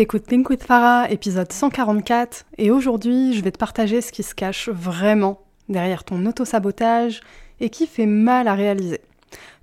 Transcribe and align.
T'écoutes 0.00 0.26
Think 0.26 0.48
with 0.48 0.62
Farah, 0.62 1.10
épisode 1.10 1.52
144, 1.52 2.46
et 2.56 2.70
aujourd'hui 2.70 3.34
je 3.34 3.42
vais 3.42 3.50
te 3.50 3.58
partager 3.58 4.00
ce 4.00 4.12
qui 4.12 4.22
se 4.22 4.34
cache 4.34 4.70
vraiment 4.70 5.42
derrière 5.68 6.04
ton 6.04 6.24
auto-sabotage 6.24 7.20
et 7.60 7.68
qui 7.68 7.86
fait 7.86 8.06
mal 8.06 8.48
à 8.48 8.54
réaliser. 8.54 9.02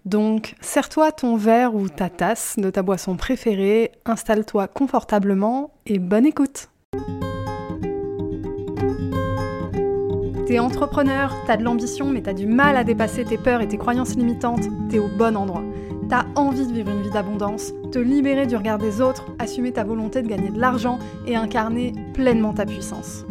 Donc, 0.05 0.53
serre-toi 0.61 1.11
ton 1.11 1.37
verre 1.37 1.73
ou 1.73 1.89
ta 1.89 2.09
tasse 2.09 2.53
de 2.59 2.69
ta 2.69 2.83
boisson 2.83 3.15
préférée, 3.15 3.93
installe-toi 4.05 4.67
confortablement 4.67 5.71
et 5.87 5.97
bonne 5.97 6.27
écoute! 6.27 6.69
T'es 10.45 10.59
entrepreneur, 10.59 11.33
t'as 11.47 11.57
de 11.57 11.63
l'ambition, 11.63 12.11
mais 12.11 12.21
t'as 12.21 12.33
du 12.33 12.45
mal 12.45 12.77
à 12.77 12.83
dépasser 12.83 13.25
tes 13.25 13.39
peurs 13.39 13.61
et 13.61 13.67
tes 13.67 13.79
croyances 13.79 14.15
limitantes, 14.15 14.67
t'es 14.91 14.99
au 14.99 15.07
bon 15.07 15.35
endroit. 15.35 15.63
T'as 16.09 16.25
envie 16.35 16.65
de 16.65 16.71
vivre 16.71 16.89
une 16.89 17.01
vie 17.01 17.09
d'abondance, 17.09 17.73
te 17.91 17.99
libérer 17.99 18.47
du 18.47 18.55
regard 18.55 18.77
des 18.77 19.01
autres, 19.01 19.25
assumer 19.39 19.73
ta 19.73 19.83
volonté 19.83 20.21
de 20.21 20.27
gagner 20.29 20.49
de 20.49 20.59
l'argent 20.59 20.99
et 21.25 21.35
incarner 21.35 21.93
pleinement 22.13 22.53
ta 22.53 22.65
puissance. 22.65 23.25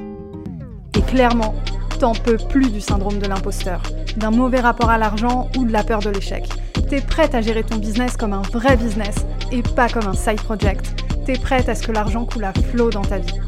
Et 0.94 1.00
clairement, 1.00 1.54
t'en 1.98 2.12
peux 2.12 2.36
plus 2.36 2.70
du 2.70 2.82
syndrome 2.82 3.18
de 3.18 3.26
l'imposteur, 3.26 3.82
d'un 4.18 4.30
mauvais 4.30 4.60
rapport 4.60 4.90
à 4.90 4.98
l'argent 4.98 5.48
ou 5.56 5.64
de 5.64 5.72
la 5.72 5.84
peur 5.84 6.00
de 6.00 6.10
l'échec. 6.10 6.46
T'es 6.90 7.00
prête 7.00 7.34
à 7.34 7.40
gérer 7.40 7.64
ton 7.64 7.76
business 7.78 8.14
comme 8.14 8.34
un 8.34 8.42
vrai 8.42 8.76
business 8.76 9.24
et 9.50 9.62
pas 9.62 9.88
comme 9.88 10.06
un 10.06 10.12
side 10.12 10.42
project. 10.42 11.02
T'es 11.24 11.38
prête 11.38 11.70
à 11.70 11.74
ce 11.74 11.86
que 11.86 11.92
l'argent 11.92 12.26
coule 12.26 12.44
à 12.44 12.52
flot 12.52 12.90
dans 12.90 13.02
ta 13.02 13.18
vie. 13.18 13.40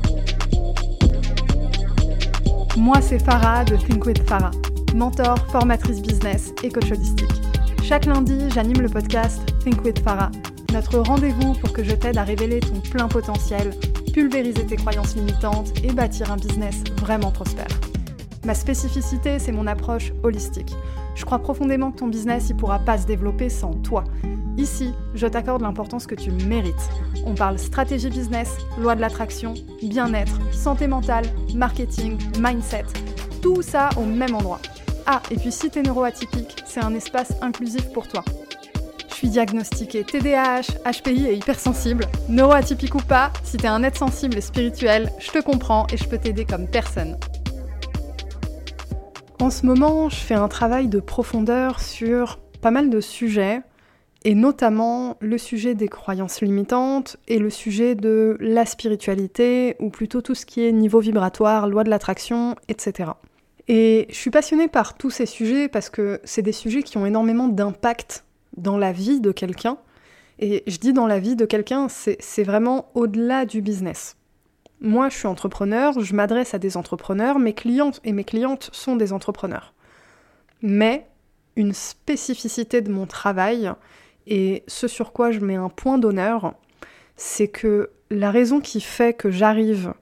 Moi, 2.79 2.97
c'est 3.03 3.23
Farah 3.23 3.65
de 3.65 3.77
Think 3.77 4.07
with 4.07 4.27
Farah, 4.27 4.53
mentor, 4.95 5.37
formatrice 5.51 6.01
business 6.01 6.55
et 6.63 6.71
coach 6.71 6.91
holistique. 6.91 7.48
Chaque 7.89 8.05
lundi, 8.05 8.39
j'anime 8.51 8.83
le 8.83 8.89
podcast 8.91 9.41
Think 9.65 9.83
with 9.83 10.01
Farah, 10.01 10.31
notre 10.75 10.99
rendez-vous 10.99 11.55
pour 11.55 11.73
que 11.73 11.83
je 11.83 11.95
t'aide 11.95 12.19
à 12.19 12.23
révéler 12.23 12.61
ton 12.61 12.81
plein 12.81 13.09
potentiel, 13.09 13.71
pulvériser 14.13 14.67
tes 14.67 14.77
croyances 14.77 15.17
limitantes 15.17 15.73
et 15.83 15.91
bâtir 15.91 16.31
un 16.31 16.37
business 16.37 16.85
vraiment 17.01 17.31
prospère. 17.31 17.67
Ma 18.45 18.53
spécificité, 18.53 19.39
c'est 19.39 19.53
mon 19.53 19.67
approche 19.67 20.13
holistique. 20.23 20.77
Je 21.15 21.25
crois 21.25 21.39
profondément 21.39 21.91
que 21.91 22.01
ton 22.01 22.09
business 22.09 22.51
ne 22.51 22.59
pourra 22.59 22.79
pas 22.79 22.99
se 22.99 23.07
développer 23.07 23.49
sans 23.49 23.73
toi. 23.73 24.05
Ici, 24.59 24.93
je 25.15 25.27
t'accorde 25.27 25.63
l'importance 25.63 26.07
que 26.07 26.15
tu 26.15 26.31
mérites. 26.31 26.91
On 27.25 27.35
parle 27.35 27.59
stratégie 27.59 28.11
business, 28.11 28.59
loi 28.79 28.97
de 28.97 29.01
l'attraction, 29.01 29.55
bien-être, 29.83 30.39
santé 30.53 30.89
mentale, 30.89 31.25
marketing, 31.55 32.19
mindset. 32.39 32.85
Tout 33.41 33.63
ça 33.63 33.89
au 33.97 34.05
même 34.05 34.35
endroit. 34.35 34.61
Ah, 35.11 35.23
et 35.31 35.37
puis 35.37 35.51
si 35.51 35.71
t'es 35.71 35.81
neuroatypique, 35.81 36.55
c'est 36.67 36.85
un 36.85 36.95
espace 36.95 37.33
inclusif 37.41 37.91
pour 37.95 38.07
toi. 38.07 38.23
Je 39.09 39.15
suis 39.15 39.29
diagnostiquée 39.31 40.05
TDAH, 40.05 40.83
HPI 40.85 41.29
et 41.29 41.35
hypersensible. 41.35 42.05
Neuroatypique 42.29 42.95
ou 42.95 42.99
pas, 42.99 43.33
si 43.43 43.57
t'es 43.57 43.69
un 43.69 43.83
être 43.85 43.97
sensible 43.97 44.37
et 44.37 44.43
spirituel, 44.43 45.11
je 45.19 45.31
te 45.31 45.39
comprends 45.39 45.87
et 45.91 45.97
je 45.97 46.07
peux 46.07 46.19
t'aider 46.19 46.45
comme 46.45 46.67
personne. 46.67 47.17
En 49.41 49.49
ce 49.49 49.65
moment, 49.65 50.11
je 50.11 50.17
fais 50.17 50.35
un 50.35 50.49
travail 50.49 50.89
de 50.89 51.01
profondeur 51.01 51.81
sur 51.81 52.39
pas 52.61 52.71
mal 52.71 52.91
de 52.91 53.01
sujets, 53.01 53.63
et 54.25 54.35
notamment 54.35 55.17
le 55.21 55.39
sujet 55.39 55.75
des 55.75 55.89
croyances 55.89 56.43
limitantes 56.43 57.17
et 57.29 57.39
le 57.39 57.49
sujet 57.49 57.95
de 57.95 58.37
la 58.41 58.67
spiritualité, 58.67 59.75
ou 59.81 59.89
plutôt 59.89 60.21
tout 60.21 60.35
ce 60.35 60.45
qui 60.45 60.67
est 60.67 60.73
niveau 60.73 61.01
vibratoire, 61.01 61.67
loi 61.67 61.83
de 61.83 61.89
l'attraction, 61.89 62.57
etc. 62.69 63.13
Et 63.69 64.07
je 64.09 64.15
suis 64.15 64.31
passionnée 64.31 64.67
par 64.67 64.97
tous 64.97 65.11
ces 65.11 65.27
sujets 65.27 65.69
parce 65.69 65.91
que 65.91 66.21
c'est 66.25 66.43
des 66.43 66.53
sujets 66.53 66.83
qui 66.83 66.97
ont 66.97 67.05
énormément 67.05 67.49
d'impact 67.49 68.25
dans 68.57 68.79
la 68.79 68.93
vie 68.93 69.21
de 69.21 69.31
quelqu'un. 69.31 69.77
Et 70.39 70.65
je 70.67 70.79
dis 70.79 70.93
dans 70.93 71.07
la 71.07 71.19
vie 71.19 71.37
de 71.37 71.45
quelqu'un, 71.45 71.89
c'est 71.89 72.43
vraiment 72.45 72.91
au-delà 72.95 73.45
du 73.45 73.61
business. 73.61 74.17
Moi, 74.81 75.09
je 75.09 75.17
suis 75.17 75.27
entrepreneur, 75.27 76.01
je 76.01 76.15
m'adresse 76.15 76.55
à 76.55 76.59
des 76.59 76.77
entrepreneurs, 76.77 77.39
mes 77.39 77.53
clientes 77.53 78.01
et 78.05 78.13
mes 78.13 78.25
clientes 78.25 78.71
sont 78.73 78.97
des 78.97 79.13
entrepreneurs. 79.13 79.75
Mais 80.63 81.07
une 81.57 81.75
spécificité 81.75 82.81
de 82.81 82.91
mon 82.91 83.07
travail, 83.07 83.73
et 84.29 84.63
ce 84.69 84.87
sur 84.87 85.13
quoi 85.13 85.33
je 85.33 85.41
mets 85.41 85.57
un 85.57 85.69
point 85.69 85.99
d'honneur, 85.99 86.55
c'est 87.17 87.49
que 87.49 87.91
la 88.11 88.31
raison 88.31 88.61
qui 88.61 88.81
fait 88.81 89.13
que 89.13 89.31
j'arrive 89.31 89.93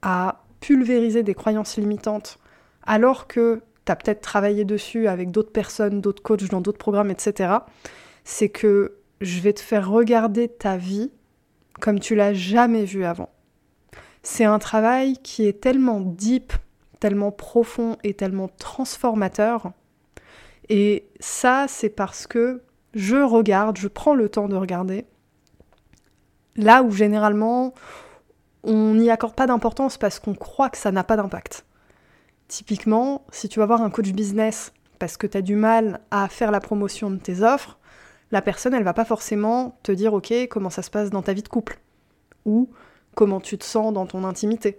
à 0.00 0.42
pulvériser 0.60 1.22
des 1.22 1.34
croyances 1.34 1.76
limitantes, 1.76 2.38
alors 2.84 3.26
que 3.26 3.62
tu 3.84 3.92
as 3.92 3.96
peut-être 3.96 4.20
travaillé 4.20 4.64
dessus 4.64 5.08
avec 5.08 5.30
d'autres 5.30 5.52
personnes, 5.52 6.00
d'autres 6.00 6.22
coachs 6.22 6.48
dans 6.48 6.60
d'autres 6.60 6.78
programmes, 6.78 7.10
etc., 7.10 7.54
c'est 8.24 8.48
que 8.48 8.98
je 9.20 9.40
vais 9.40 9.52
te 9.52 9.60
faire 9.60 9.90
regarder 9.90 10.48
ta 10.48 10.76
vie 10.76 11.10
comme 11.80 12.00
tu 12.00 12.14
l'as 12.14 12.34
jamais 12.34 12.84
vu 12.84 13.04
avant. 13.04 13.30
C'est 14.22 14.44
un 14.44 14.58
travail 14.58 15.16
qui 15.18 15.46
est 15.46 15.60
tellement 15.60 16.00
deep, 16.00 16.52
tellement 17.00 17.32
profond 17.32 17.96
et 18.04 18.14
tellement 18.14 18.48
transformateur. 18.58 19.72
Et 20.68 21.08
ça, 21.18 21.66
c'est 21.68 21.88
parce 21.88 22.26
que 22.26 22.62
je 22.94 23.16
regarde, 23.16 23.76
je 23.76 23.88
prends 23.88 24.14
le 24.14 24.28
temps 24.28 24.48
de 24.48 24.56
regarder. 24.56 25.06
Là 26.56 26.82
où 26.82 26.92
généralement, 26.92 27.74
on 28.62 28.94
n'y 28.94 29.10
accorde 29.10 29.34
pas 29.34 29.46
d'importance 29.46 29.98
parce 29.98 30.20
qu'on 30.20 30.34
croit 30.34 30.70
que 30.70 30.78
ça 30.78 30.92
n'a 30.92 31.02
pas 31.02 31.16
d'impact. 31.16 31.64
Typiquement, 32.52 33.24
si 33.32 33.48
tu 33.48 33.60
vas 33.60 33.64
voir 33.64 33.80
un 33.80 33.88
coach 33.88 34.10
business 34.12 34.74
parce 34.98 35.16
que 35.16 35.26
tu 35.26 35.38
as 35.38 35.40
du 35.40 35.56
mal 35.56 36.00
à 36.10 36.28
faire 36.28 36.50
la 36.50 36.60
promotion 36.60 37.10
de 37.10 37.16
tes 37.16 37.40
offres, 37.40 37.78
la 38.30 38.42
personne, 38.42 38.74
elle 38.74 38.82
va 38.82 38.92
pas 38.92 39.06
forcément 39.06 39.78
te 39.82 39.90
dire, 39.90 40.12
OK, 40.12 40.34
comment 40.50 40.68
ça 40.68 40.82
se 40.82 40.90
passe 40.90 41.08
dans 41.08 41.22
ta 41.22 41.32
vie 41.32 41.42
de 41.42 41.48
couple? 41.48 41.80
Ou 42.44 42.68
comment 43.14 43.40
tu 43.40 43.56
te 43.56 43.64
sens 43.64 43.94
dans 43.94 44.04
ton 44.04 44.22
intimité, 44.22 44.78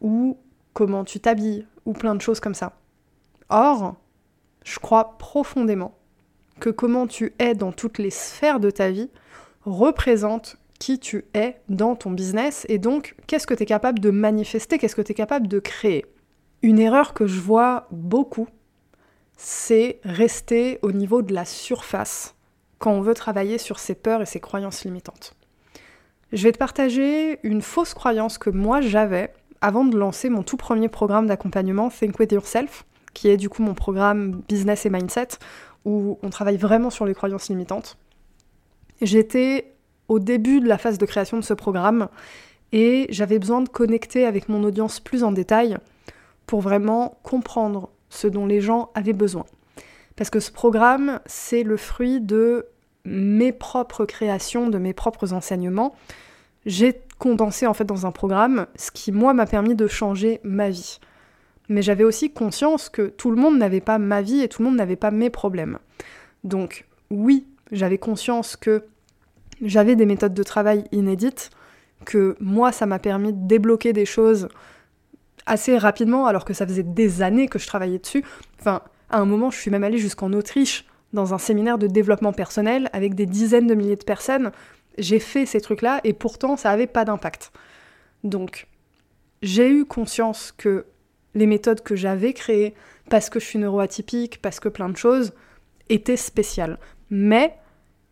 ou 0.00 0.36
comment 0.72 1.04
tu 1.04 1.20
t'habilles, 1.20 1.68
ou 1.84 1.92
plein 1.92 2.16
de 2.16 2.20
choses 2.20 2.40
comme 2.40 2.56
ça. 2.56 2.72
Or, 3.50 3.94
je 4.64 4.80
crois 4.80 5.16
profondément 5.16 5.96
que 6.58 6.70
comment 6.70 7.06
tu 7.06 7.34
es 7.38 7.54
dans 7.54 7.70
toutes 7.70 7.98
les 7.98 8.10
sphères 8.10 8.58
de 8.58 8.70
ta 8.70 8.90
vie 8.90 9.10
représente 9.64 10.56
qui 10.80 10.98
tu 10.98 11.24
es 11.34 11.60
dans 11.68 11.94
ton 11.94 12.10
business 12.10 12.66
et 12.68 12.78
donc 12.78 13.14
qu'est-ce 13.28 13.46
que 13.46 13.54
tu 13.54 13.62
es 13.62 13.66
capable 13.66 14.00
de 14.00 14.10
manifester, 14.10 14.78
qu'est-ce 14.78 14.96
que 14.96 15.02
tu 15.02 15.12
es 15.12 15.14
capable 15.14 15.46
de 15.46 15.60
créer? 15.60 16.04
Une 16.62 16.78
erreur 16.78 17.14
que 17.14 17.26
je 17.26 17.40
vois 17.40 17.86
beaucoup, 17.90 18.48
c'est 19.36 20.00
rester 20.04 20.78
au 20.82 20.92
niveau 20.92 21.22
de 21.22 21.34
la 21.34 21.44
surface 21.44 22.34
quand 22.78 22.92
on 22.92 23.00
veut 23.00 23.14
travailler 23.14 23.58
sur 23.58 23.78
ses 23.78 23.94
peurs 23.94 24.22
et 24.22 24.26
ses 24.26 24.40
croyances 24.40 24.84
limitantes. 24.84 25.34
Je 26.32 26.42
vais 26.42 26.52
te 26.52 26.58
partager 26.58 27.38
une 27.42 27.62
fausse 27.62 27.94
croyance 27.94 28.38
que 28.38 28.50
moi 28.50 28.80
j'avais 28.80 29.32
avant 29.60 29.84
de 29.84 29.96
lancer 29.96 30.28
mon 30.28 30.42
tout 30.42 30.56
premier 30.56 30.88
programme 30.88 31.26
d'accompagnement 31.26 31.88
Think 31.88 32.18
With 32.18 32.32
Yourself, 32.32 32.84
qui 33.14 33.28
est 33.28 33.36
du 33.36 33.48
coup 33.48 33.62
mon 33.62 33.74
programme 33.74 34.42
Business 34.48 34.86
et 34.86 34.90
Mindset, 34.90 35.28
où 35.84 36.18
on 36.22 36.30
travaille 36.30 36.56
vraiment 36.56 36.90
sur 36.90 37.06
les 37.06 37.14
croyances 37.14 37.48
limitantes. 37.48 37.96
J'étais 39.00 39.72
au 40.08 40.18
début 40.18 40.60
de 40.60 40.68
la 40.68 40.78
phase 40.78 40.98
de 40.98 41.06
création 41.06 41.36
de 41.36 41.42
ce 41.42 41.54
programme 41.54 42.08
et 42.72 43.06
j'avais 43.10 43.38
besoin 43.38 43.62
de 43.62 43.68
connecter 43.68 44.26
avec 44.26 44.48
mon 44.48 44.64
audience 44.64 45.00
plus 45.00 45.24
en 45.24 45.32
détail 45.32 45.78
pour 46.46 46.60
vraiment 46.60 47.18
comprendre 47.22 47.90
ce 48.08 48.26
dont 48.26 48.46
les 48.46 48.60
gens 48.60 48.90
avaient 48.94 49.12
besoin. 49.12 49.44
Parce 50.16 50.30
que 50.30 50.40
ce 50.40 50.50
programme, 50.50 51.20
c'est 51.26 51.62
le 51.62 51.76
fruit 51.76 52.20
de 52.20 52.66
mes 53.04 53.52
propres 53.52 54.04
créations, 54.04 54.68
de 54.68 54.78
mes 54.78 54.92
propres 54.92 55.32
enseignements, 55.32 55.94
j'ai 56.64 57.00
condensé 57.18 57.66
en 57.66 57.74
fait 57.74 57.84
dans 57.84 58.06
un 58.06 58.10
programme 58.10 58.66
ce 58.74 58.90
qui 58.90 59.12
moi 59.12 59.32
m'a 59.32 59.46
permis 59.46 59.74
de 59.74 59.86
changer 59.86 60.40
ma 60.42 60.68
vie. 60.68 60.98
Mais 61.68 61.82
j'avais 61.82 62.04
aussi 62.04 62.32
conscience 62.32 62.88
que 62.88 63.08
tout 63.08 63.30
le 63.30 63.36
monde 63.36 63.58
n'avait 63.58 63.80
pas 63.80 63.98
ma 63.98 64.22
vie 64.22 64.40
et 64.40 64.48
tout 64.48 64.62
le 64.62 64.68
monde 64.68 64.76
n'avait 64.76 64.96
pas 64.96 65.10
mes 65.10 65.30
problèmes. 65.30 65.78
Donc 66.44 66.86
oui, 67.10 67.46
j'avais 67.72 67.98
conscience 67.98 68.56
que 68.56 68.84
j'avais 69.62 69.96
des 69.96 70.06
méthodes 70.06 70.34
de 70.34 70.42
travail 70.42 70.84
inédites, 70.92 71.50
que 72.04 72.36
moi 72.40 72.72
ça 72.72 72.86
m'a 72.86 72.98
permis 72.98 73.32
de 73.32 73.46
débloquer 73.46 73.92
des 73.92 74.06
choses 74.06 74.48
assez 75.46 75.78
rapidement 75.78 76.26
alors 76.26 76.44
que 76.44 76.54
ça 76.54 76.66
faisait 76.66 76.82
des 76.82 77.22
années 77.22 77.48
que 77.48 77.58
je 77.58 77.66
travaillais 77.66 77.98
dessus. 77.98 78.24
Enfin, 78.60 78.82
à 79.10 79.18
un 79.18 79.24
moment, 79.24 79.50
je 79.50 79.58
suis 79.58 79.70
même 79.70 79.84
allée 79.84 79.98
jusqu'en 79.98 80.32
Autriche 80.32 80.84
dans 81.12 81.34
un 81.34 81.38
séminaire 81.38 81.78
de 81.78 81.86
développement 81.86 82.32
personnel 82.32 82.90
avec 82.92 83.14
des 83.14 83.26
dizaines 83.26 83.66
de 83.66 83.74
milliers 83.74 83.96
de 83.96 84.04
personnes. 84.04 84.52
J'ai 84.98 85.20
fait 85.20 85.46
ces 85.46 85.60
trucs-là 85.60 86.00
et 86.04 86.12
pourtant 86.12 86.56
ça 86.56 86.70
n'avait 86.70 86.86
pas 86.86 87.04
d'impact. 87.04 87.52
Donc 88.24 88.66
j'ai 89.42 89.70
eu 89.70 89.84
conscience 89.84 90.52
que 90.56 90.86
les 91.34 91.46
méthodes 91.46 91.82
que 91.82 91.94
j'avais 91.94 92.32
créées, 92.32 92.74
parce 93.10 93.30
que 93.30 93.38
je 93.38 93.44
suis 93.44 93.58
neuroatypique, 93.58 94.40
parce 94.40 94.58
que 94.58 94.68
plein 94.68 94.88
de 94.88 94.96
choses, 94.96 95.32
étaient 95.88 96.16
spéciales. 96.16 96.78
Mais 97.10 97.54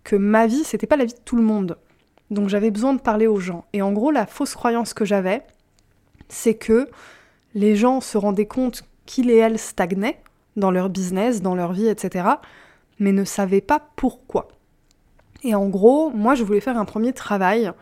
que 0.05 0.15
ma 0.15 0.47
vie, 0.47 0.63
c'était 0.63 0.87
pas 0.87 0.97
la 0.97 1.07
vie 1.07 1.15
de 1.15 1.21
tout 1.25 1.37
le 1.37 1.43
monde. 1.43 1.79
Donc 2.31 2.49
j'avais 2.49 2.71
besoin 2.71 2.93
de 2.93 3.01
parler 3.01 3.27
aux 3.27 3.41
gens. 3.41 3.65
Et 3.73 3.83
en 3.83 3.93
gros, 3.93 4.11
la 4.11 4.27
fausse 4.27 4.55
croyance 4.55 4.93
que 4.93 5.05
j'avais, 5.05 5.43
c'est 6.29 6.55
que 6.55 6.89
les 7.55 7.77
gens 7.77 8.01
se 8.01 8.19
rendaient 8.19 8.47
compte 8.47 8.83
qu'ils 9.07 9.31
et 9.31 9.37
elles 9.37 9.59
stagnaient 9.59 10.21
dans 10.57 10.71
leur 10.71 10.89
business, 10.89 11.43
dans 11.43 11.55
leur 11.55 11.73
vie, 11.73 11.87
etc 11.87 12.35
mais 12.99 13.13
ne 13.13 13.25
savait 13.25 13.61
pas 13.61 13.81
pourquoi. 13.97 14.49
Et 15.43 15.55
en 15.55 15.69
gros, 15.69 16.11
moi, 16.11 16.35
je 16.35 16.45
voulais 16.45 16.61
faire 16.61 16.79
un 16.79 16.85
premier 16.85 17.13
travail 17.13 17.73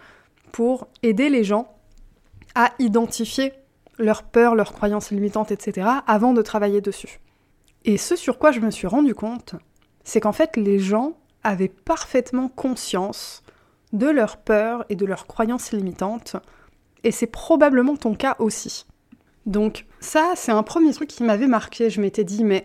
pour 0.50 0.88
aider 1.02 1.28
les 1.28 1.44
gens 1.44 1.76
à 2.54 2.72
identifier 2.78 3.52
leurs 3.98 4.24
peurs, 4.24 4.54
leurs 4.54 4.72
croyances 4.72 5.10
limitantes, 5.10 5.52
etc., 5.52 5.88
avant 6.06 6.32
de 6.32 6.42
travailler 6.42 6.80
dessus. 6.80 7.20
Et 7.84 7.96
ce 7.98 8.16
sur 8.16 8.38
quoi 8.38 8.52
je 8.52 8.60
me 8.60 8.70
suis 8.70 8.86
rendu 8.86 9.14
compte, 9.14 9.54
c'est 10.04 10.20
qu'en 10.20 10.32
fait, 10.32 10.56
les 10.56 10.78
gens 10.78 11.14
avaient 11.44 11.68
parfaitement 11.68 12.48
conscience 12.48 13.42
de 13.92 14.06
leurs 14.06 14.38
peurs 14.38 14.84
et 14.88 14.96
de 14.96 15.06
leurs 15.06 15.26
croyances 15.26 15.72
limitantes, 15.72 16.36
et 17.04 17.10
c'est 17.10 17.26
probablement 17.26 17.96
ton 17.96 18.14
cas 18.14 18.36
aussi. 18.38 18.86
Donc 19.46 19.86
ça, 20.00 20.32
c'est 20.36 20.52
un 20.52 20.62
premier 20.62 20.92
truc 20.92 21.08
qui 21.08 21.22
m'avait 21.22 21.46
marqué. 21.46 21.90
Je 21.90 22.00
m'étais 22.00 22.24
dit, 22.24 22.44
mais 22.44 22.64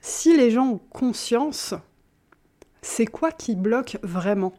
si 0.00 0.36
les 0.36 0.50
gens 0.50 0.68
ont 0.68 0.80
conscience, 0.90 1.74
c'est 2.82 3.06
quoi 3.06 3.30
qui 3.30 3.54
bloque 3.54 3.98
vraiment? 4.02 4.52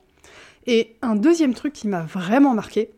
Et 0.65 0.97
un 1.01 1.15
deuxième 1.15 1.53
truc 1.53 1.73
qui 1.73 1.87
m'a 1.87 2.01
vraiment 2.01 2.53
marqué, 2.53 2.91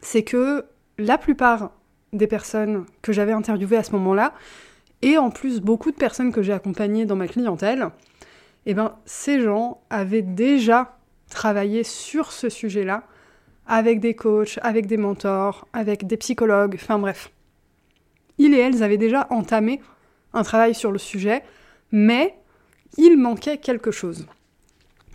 c'est 0.00 0.22
que 0.22 0.64
la 0.98 1.18
plupart 1.18 1.72
des 2.12 2.26
personnes 2.26 2.86
que 3.02 3.12
j'avais 3.12 3.32
interviewées 3.32 3.76
à 3.76 3.82
ce 3.82 3.92
moment-là, 3.92 4.34
et 5.02 5.18
en 5.18 5.30
plus 5.30 5.60
beaucoup 5.60 5.90
de 5.90 5.96
personnes 5.96 6.32
que 6.32 6.42
j'ai 6.42 6.52
accompagnées 6.52 7.04
dans 7.04 7.16
ma 7.16 7.28
clientèle, 7.28 7.90
eh 8.66 8.74
ben, 8.74 8.96
ces 9.04 9.40
gens 9.40 9.82
avaient 9.90 10.22
déjà 10.22 10.96
travaillé 11.28 11.82
sur 11.84 12.32
ce 12.32 12.48
sujet-là 12.48 13.04
avec 13.66 14.00
des 14.00 14.14
coachs, 14.14 14.58
avec 14.62 14.86
des 14.86 14.96
mentors, 14.96 15.66
avec 15.72 16.06
des 16.06 16.16
psychologues, 16.16 16.74
enfin 16.76 16.98
bref. 16.98 17.30
Ils 18.38 18.54
et 18.54 18.58
elles 18.58 18.82
avaient 18.82 18.98
déjà 18.98 19.26
entamé 19.30 19.80
un 20.32 20.42
travail 20.42 20.74
sur 20.74 20.90
le 20.90 20.98
sujet, 20.98 21.42
mais 21.92 22.34
il 22.96 23.16
manquait 23.16 23.58
quelque 23.58 23.90
chose. 23.90 24.26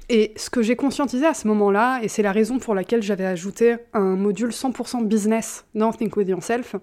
Et 0.08 0.34
ce 0.38 0.50
que 0.50 0.64
j'ai 0.64 0.76
conscientisé 0.76 1.26
à 1.26 1.36
ce 1.36 1.48
moment-là, 1.48 2.00
et 2.02 2.08
c'est 2.08 2.24
la 2.24 2.32
raison 2.32 2.58
pour 2.58 2.74
laquelle 2.74 3.04
j'avais 3.04 3.26
ajouté 3.26 3.78
un 3.94 4.16
module 4.16 4.50
100% 4.50 5.06
business 5.06 5.66
dans 5.76 5.92
Think 5.92 6.18
With 6.18 6.30
Yourself, 6.30 6.76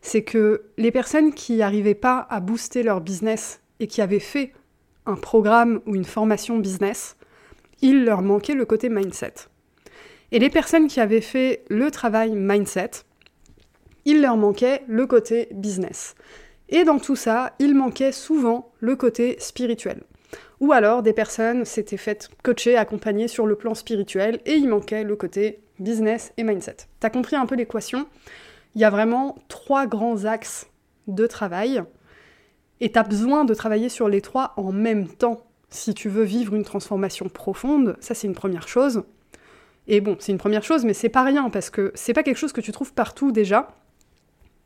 c'est 0.00 0.22
que 0.22 0.62
les 0.76 0.90
personnes 0.90 1.32
qui 1.32 1.56
n'arrivaient 1.56 1.94
pas 1.94 2.26
à 2.30 2.40
booster 2.40 2.82
leur 2.82 3.00
business 3.00 3.60
et 3.78 3.86
qui 3.86 4.00
avaient 4.00 4.18
fait 4.18 4.52
un 5.06 5.14
programme 5.14 5.80
ou 5.86 5.94
une 5.94 6.04
formation 6.04 6.58
business, 6.58 7.16
il 7.80 8.04
leur 8.04 8.22
manquait 8.22 8.54
le 8.54 8.64
côté 8.64 8.88
mindset. 8.88 9.34
Et 10.30 10.38
les 10.38 10.50
personnes 10.50 10.88
qui 10.88 11.00
avaient 11.00 11.22
fait 11.22 11.64
le 11.68 11.90
travail 11.90 12.32
mindset, 12.32 12.90
il 14.04 14.20
leur 14.20 14.36
manquait 14.36 14.82
le 14.86 15.06
côté 15.06 15.48
business. 15.52 16.14
Et 16.68 16.84
dans 16.84 16.98
tout 16.98 17.16
ça, 17.16 17.54
il 17.58 17.74
manquait 17.74 18.12
souvent 18.12 18.72
le 18.80 18.94
côté 18.94 19.36
spirituel. 19.38 20.02
Ou 20.60 20.72
alors 20.72 21.02
des 21.02 21.12
personnes 21.12 21.64
s'étaient 21.64 21.96
faites 21.96 22.28
coacher, 22.42 22.76
accompagner 22.76 23.28
sur 23.28 23.46
le 23.46 23.54
plan 23.54 23.74
spirituel 23.74 24.40
et 24.44 24.54
il 24.54 24.68
manquait 24.68 25.04
le 25.04 25.16
côté 25.16 25.60
business 25.78 26.32
et 26.36 26.42
mindset. 26.42 26.76
T'as 27.00 27.10
compris 27.10 27.36
un 27.36 27.46
peu 27.46 27.54
l'équation? 27.54 28.06
Il 28.74 28.80
y 28.80 28.84
a 28.84 28.90
vraiment 28.90 29.36
trois 29.48 29.86
grands 29.86 30.24
axes 30.24 30.66
de 31.06 31.26
travail 31.26 31.82
et 32.80 32.92
t'as 32.92 33.02
besoin 33.02 33.44
de 33.44 33.54
travailler 33.54 33.88
sur 33.88 34.08
les 34.08 34.20
trois 34.20 34.52
en 34.56 34.72
même 34.72 35.08
temps 35.08 35.46
si 35.70 35.94
tu 35.94 36.08
veux 36.08 36.24
vivre 36.24 36.54
une 36.54 36.64
transformation 36.64 37.28
profonde. 37.28 37.96
Ça, 38.00 38.14
c'est 38.14 38.26
une 38.26 38.34
première 38.34 38.68
chose. 38.68 39.04
Et 39.88 40.00
bon, 40.00 40.16
c'est 40.20 40.32
une 40.32 40.38
première 40.38 40.62
chose, 40.62 40.84
mais 40.84 40.94
c'est 40.94 41.08
pas 41.08 41.24
rien 41.24 41.50
parce 41.50 41.70
que 41.70 41.90
c'est 41.94 42.12
pas 42.12 42.22
quelque 42.22 42.36
chose 42.36 42.52
que 42.52 42.60
tu 42.60 42.72
trouves 42.72 42.92
partout 42.92 43.32
déjà. 43.32 43.68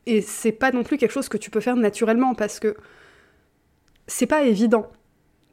Et 0.05 0.21
c'est 0.21 0.51
pas 0.51 0.71
non 0.71 0.83
plus 0.83 0.97
quelque 0.97 1.11
chose 1.11 1.29
que 1.29 1.37
tu 1.37 1.49
peux 1.49 1.61
faire 1.61 1.77
naturellement 1.77 2.35
parce 2.35 2.59
que 2.59 2.75
c'est 4.05 4.27
pas 4.27 4.43
évident 4.43 4.91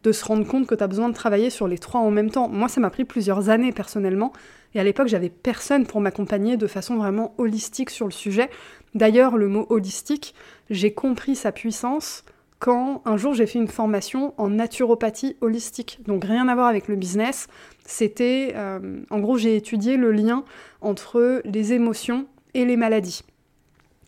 de 0.03 0.13
se 0.13 0.25
rendre 0.25 0.47
compte 0.47 0.67
que 0.67 0.75
tu 0.75 0.83
as 0.83 0.89
besoin 0.89 1.09
de 1.09 1.15
travailler 1.15 1.51
sur 1.51 1.69
les 1.69 1.79
trois 1.79 2.01
en 2.01 2.11
même 2.11 2.31
temps. 2.31 2.49
Moi, 2.49 2.69
ça 2.69 2.81
m'a 2.81 2.91
pris 2.91 3.05
plusieurs 3.05 3.49
années 3.49 3.71
personnellement, 3.71 4.33
et 4.75 4.81
à 4.81 4.85
l'époque, 4.85 5.09
j'avais 5.09 5.29
personne 5.29 5.87
pour 5.87 6.01
m'accompagner 6.01 6.57
de 6.57 6.67
façon 6.67 6.97
vraiment 6.97 7.35
holistique 7.39 7.91
sur 7.91 8.07
le 8.07 8.13
sujet. 8.13 8.51
D'ailleurs, 8.95 9.37
le 9.37 9.49
mot 9.49 9.67
holistique, 9.69 10.35
j'ai 10.71 10.93
compris 10.95 11.37
sa 11.37 11.53
puissance 11.53 12.25
quand 12.61 13.03
un 13.07 13.17
jour 13.17 13.35
j'ai 13.35 13.47
fait 13.47 13.59
une 13.59 13.69
formation 13.69 14.35
en 14.37 14.51
naturopathie 14.51 15.37
holistique, 15.41 15.99
donc 16.07 16.25
rien 16.25 16.47
à 16.47 16.55
voir 16.55 16.69
avec 16.69 16.87
le 16.87 16.95
business. 16.95 17.49
C'était, 17.87 18.53
euh, 18.55 19.01
en 19.11 19.19
gros, 19.19 19.39
j'ai 19.39 19.57
étudié 19.57 19.97
le 19.97 20.13
lien 20.13 20.45
entre 20.83 21.41
les 21.45 21.73
émotions 21.73 22.27
et 22.55 22.65
les 22.65 22.77
maladies. 22.77 23.23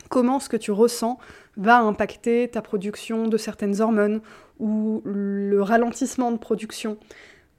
Comment 0.07 0.39
ce 0.39 0.49
que 0.49 0.57
tu 0.57 0.71
ressens 0.71 1.17
va 1.57 1.79
impacter 1.79 2.47
ta 2.47 2.61
production 2.61 3.27
de 3.27 3.37
certaines 3.37 3.81
hormones 3.81 4.21
ou 4.59 5.01
le 5.03 5.61
ralentissement 5.61 6.31
de 6.31 6.37
production, 6.37 6.97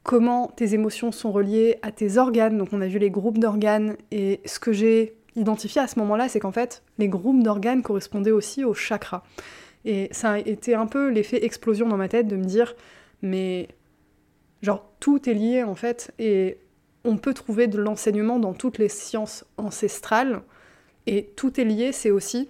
comment 0.04 0.46
tes 0.54 0.74
émotions 0.74 1.10
sont 1.10 1.32
reliées 1.32 1.78
à 1.82 1.90
tes 1.90 2.18
organes. 2.18 2.56
Donc 2.56 2.68
on 2.72 2.80
a 2.80 2.86
vu 2.86 3.00
les 3.00 3.10
groupes 3.10 3.38
d'organes 3.38 3.96
et 4.12 4.40
ce 4.44 4.60
que 4.60 4.72
j'ai 4.72 5.16
identifié 5.34 5.80
à 5.80 5.88
ce 5.88 5.98
moment-là, 5.98 6.28
c'est 6.28 6.38
qu'en 6.38 6.52
fait, 6.52 6.84
les 6.98 7.08
groupes 7.08 7.42
d'organes 7.42 7.82
correspondaient 7.82 8.30
aussi 8.30 8.64
aux 8.64 8.74
chakras. 8.74 9.24
Et 9.84 10.08
ça 10.12 10.32
a 10.32 10.38
été 10.38 10.74
un 10.74 10.86
peu 10.86 11.10
l'effet 11.10 11.44
explosion 11.44 11.88
dans 11.88 11.96
ma 11.96 12.08
tête 12.08 12.26
de 12.26 12.36
me 12.36 12.44
dire, 12.44 12.74
mais 13.22 13.68
genre 14.62 14.90
tout 14.98 15.28
est 15.28 15.34
lié 15.34 15.62
en 15.62 15.74
fait, 15.74 16.12
et 16.18 16.58
on 17.04 17.18
peut 17.18 17.34
trouver 17.34 17.66
de 17.66 17.78
l'enseignement 17.78 18.38
dans 18.38 18.54
toutes 18.54 18.78
les 18.78 18.88
sciences 18.88 19.44
ancestrales, 19.58 20.42
et 21.06 21.30
tout 21.36 21.60
est 21.60 21.64
lié, 21.64 21.92
c'est 21.92 22.10
aussi 22.10 22.48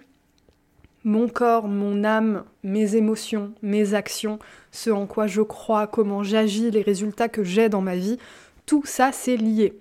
mon 1.03 1.27
corps, 1.27 1.67
mon 1.67 2.03
âme, 2.03 2.45
mes 2.63 2.95
émotions, 2.95 3.53
mes 3.61 3.93
actions, 3.93 4.39
ce 4.71 4.89
en 4.89 5.05
quoi 5.05 5.27
je 5.27 5.41
crois, 5.41 5.87
comment 5.87 6.23
j'agis, 6.23 6.71
les 6.71 6.81
résultats 6.81 7.29
que 7.29 7.43
j'ai 7.43 7.69
dans 7.69 7.81
ma 7.81 7.95
vie, 7.95 8.17
tout 8.65 8.85
ça 8.85 9.11
c'est 9.11 9.37
lié. 9.37 9.77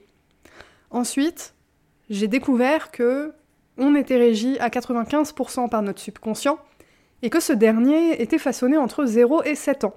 Ensuite, 0.91 1.55
j'ai 2.11 2.29
découvert 2.29 2.91
que 2.91 3.33
on 3.79 3.95
était 3.95 4.19
régi 4.19 4.59
à 4.59 4.69
95% 4.69 5.69
par 5.69 5.83
notre 5.83 6.01
subconscient 6.01 6.59
et 7.25 7.31
que 7.31 7.41
ce 7.41 7.55
dernier 7.55 8.21
était 8.21 8.38
façonné 8.38 8.76
entre 8.76 9.06
0 9.06 9.44
et 9.44 9.55
7 9.55 9.85
ans. 9.85 9.94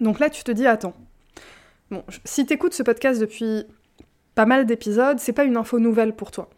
Donc 0.00 0.18
là, 0.18 0.28
tu 0.28 0.42
te 0.42 0.50
dis 0.50 0.66
attends. 0.66 0.92
Bon, 1.92 2.02
si 2.24 2.44
t'écoutes 2.44 2.74
ce 2.74 2.82
podcast 2.82 3.20
depuis 3.20 3.64
pas 4.34 4.44
mal 4.44 4.66
d'épisodes, 4.66 5.20
c'est 5.20 5.32
pas 5.32 5.44
une 5.44 5.56
info 5.56 5.78
nouvelle 5.78 6.16
pour 6.16 6.32
toi. 6.32 6.50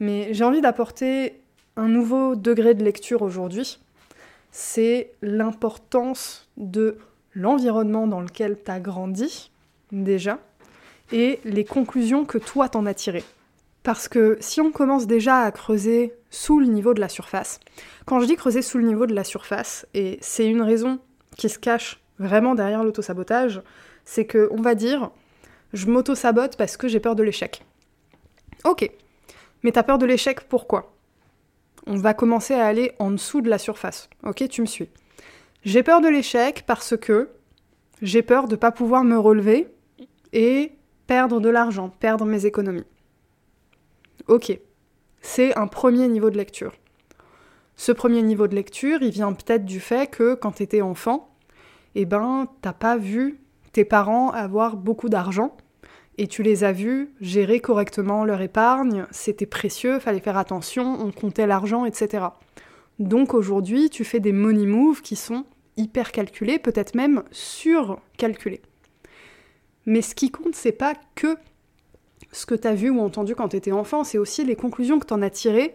Mais 0.00 0.34
j'ai 0.34 0.44
envie 0.44 0.60
d'apporter 0.60 1.40
un 1.76 1.88
nouveau 1.88 2.36
degré 2.36 2.74
de 2.74 2.84
lecture 2.84 3.22
aujourd'hui, 3.22 3.80
c'est 4.50 5.12
l'importance 5.22 6.50
de 6.58 6.98
l'environnement 7.32 8.06
dans 8.06 8.20
lequel 8.20 8.58
tu 8.62 8.70
as 8.70 8.80
grandi, 8.80 9.50
déjà, 9.92 10.38
et 11.10 11.40
les 11.44 11.64
conclusions 11.64 12.26
que 12.26 12.36
toi 12.36 12.68
t'en 12.68 12.84
as 12.84 12.94
tirées. 12.94 13.24
Parce 13.86 14.08
que 14.08 14.36
si 14.40 14.60
on 14.60 14.72
commence 14.72 15.06
déjà 15.06 15.42
à 15.42 15.52
creuser 15.52 16.12
sous 16.28 16.58
le 16.58 16.66
niveau 16.66 16.92
de 16.92 17.00
la 17.00 17.08
surface, 17.08 17.60
quand 18.04 18.18
je 18.18 18.26
dis 18.26 18.34
creuser 18.34 18.60
sous 18.60 18.78
le 18.78 18.84
niveau 18.84 19.06
de 19.06 19.14
la 19.14 19.22
surface, 19.22 19.86
et 19.94 20.18
c'est 20.20 20.48
une 20.48 20.60
raison 20.60 20.98
qui 21.36 21.48
se 21.48 21.60
cache 21.60 22.00
vraiment 22.18 22.56
derrière 22.56 22.82
l'autosabotage, 22.82 23.62
c'est 24.04 24.24
que 24.24 24.48
on 24.50 24.60
va 24.60 24.74
dire 24.74 25.12
je 25.72 25.86
m'auto-sabote 25.86 26.56
parce 26.56 26.76
que 26.76 26.88
j'ai 26.88 26.98
peur 26.98 27.14
de 27.14 27.22
l'échec. 27.22 27.64
Ok, 28.64 28.90
mais 29.62 29.70
t'as 29.70 29.84
peur 29.84 29.98
de 29.98 30.06
l'échec 30.06 30.40
pourquoi? 30.48 30.92
On 31.86 31.94
va 31.94 32.12
commencer 32.12 32.54
à 32.54 32.66
aller 32.66 32.90
en 32.98 33.12
dessous 33.12 33.40
de 33.40 33.48
la 33.48 33.58
surface. 33.58 34.10
Ok, 34.24 34.48
tu 34.48 34.62
me 34.62 34.66
suis. 34.66 34.88
J'ai 35.62 35.84
peur 35.84 36.00
de 36.00 36.08
l'échec 36.08 36.64
parce 36.66 36.96
que 36.96 37.28
j'ai 38.02 38.22
peur 38.22 38.48
de 38.48 38.56
ne 38.56 38.60
pas 38.60 38.72
pouvoir 38.72 39.04
me 39.04 39.16
relever 39.16 39.68
et 40.32 40.72
perdre 41.06 41.38
de 41.38 41.48
l'argent, 41.48 41.90
perdre 42.00 42.24
mes 42.24 42.46
économies. 42.46 42.82
Ok, 44.28 44.58
c'est 45.20 45.56
un 45.56 45.68
premier 45.68 46.08
niveau 46.08 46.30
de 46.30 46.36
lecture. 46.36 46.74
Ce 47.76 47.92
premier 47.92 48.22
niveau 48.22 48.48
de 48.48 48.56
lecture, 48.56 48.98
il 49.02 49.10
vient 49.10 49.32
peut-être 49.32 49.64
du 49.64 49.78
fait 49.78 50.10
que 50.10 50.34
quand 50.34 50.52
tu 50.52 50.64
étais 50.64 50.80
enfant, 50.80 51.28
eh 51.94 52.06
ben, 52.06 52.48
t'as 52.60 52.72
pas 52.72 52.96
vu 52.96 53.38
tes 53.72 53.84
parents 53.84 54.30
avoir 54.30 54.76
beaucoup 54.76 55.08
d'argent 55.08 55.56
et 56.18 56.26
tu 56.26 56.42
les 56.42 56.64
as 56.64 56.72
vus 56.72 57.10
gérer 57.20 57.60
correctement 57.60 58.24
leur 58.24 58.40
épargne, 58.40 59.06
c'était 59.12 59.46
précieux, 59.46 60.00
fallait 60.00 60.20
faire 60.20 60.38
attention, 60.38 60.98
on 61.00 61.12
comptait 61.12 61.46
l'argent, 61.46 61.84
etc. 61.84 62.26
Donc 62.98 63.32
aujourd'hui, 63.32 63.90
tu 63.90 64.02
fais 64.02 64.20
des 64.20 64.32
money 64.32 64.66
moves 64.66 65.02
qui 65.02 65.14
sont 65.14 65.44
hyper 65.76 66.10
calculés, 66.10 66.58
peut-être 66.58 66.94
même 66.96 67.22
surcalculés. 67.30 68.62
Mais 69.84 70.02
ce 70.02 70.14
qui 70.14 70.30
compte, 70.30 70.54
c'est 70.54 70.72
pas 70.72 70.94
que 71.14 71.36
ce 72.36 72.44
que 72.44 72.54
tu 72.54 72.68
as 72.68 72.74
vu 72.74 72.90
ou 72.90 73.00
entendu 73.00 73.34
quand 73.34 73.48
tu 73.48 73.56
étais 73.56 73.72
enfant, 73.72 74.04
c'est 74.04 74.18
aussi 74.18 74.44
les 74.44 74.56
conclusions 74.56 74.98
que 74.98 75.06
tu 75.06 75.14
en 75.14 75.22
as 75.22 75.30
tirées 75.30 75.74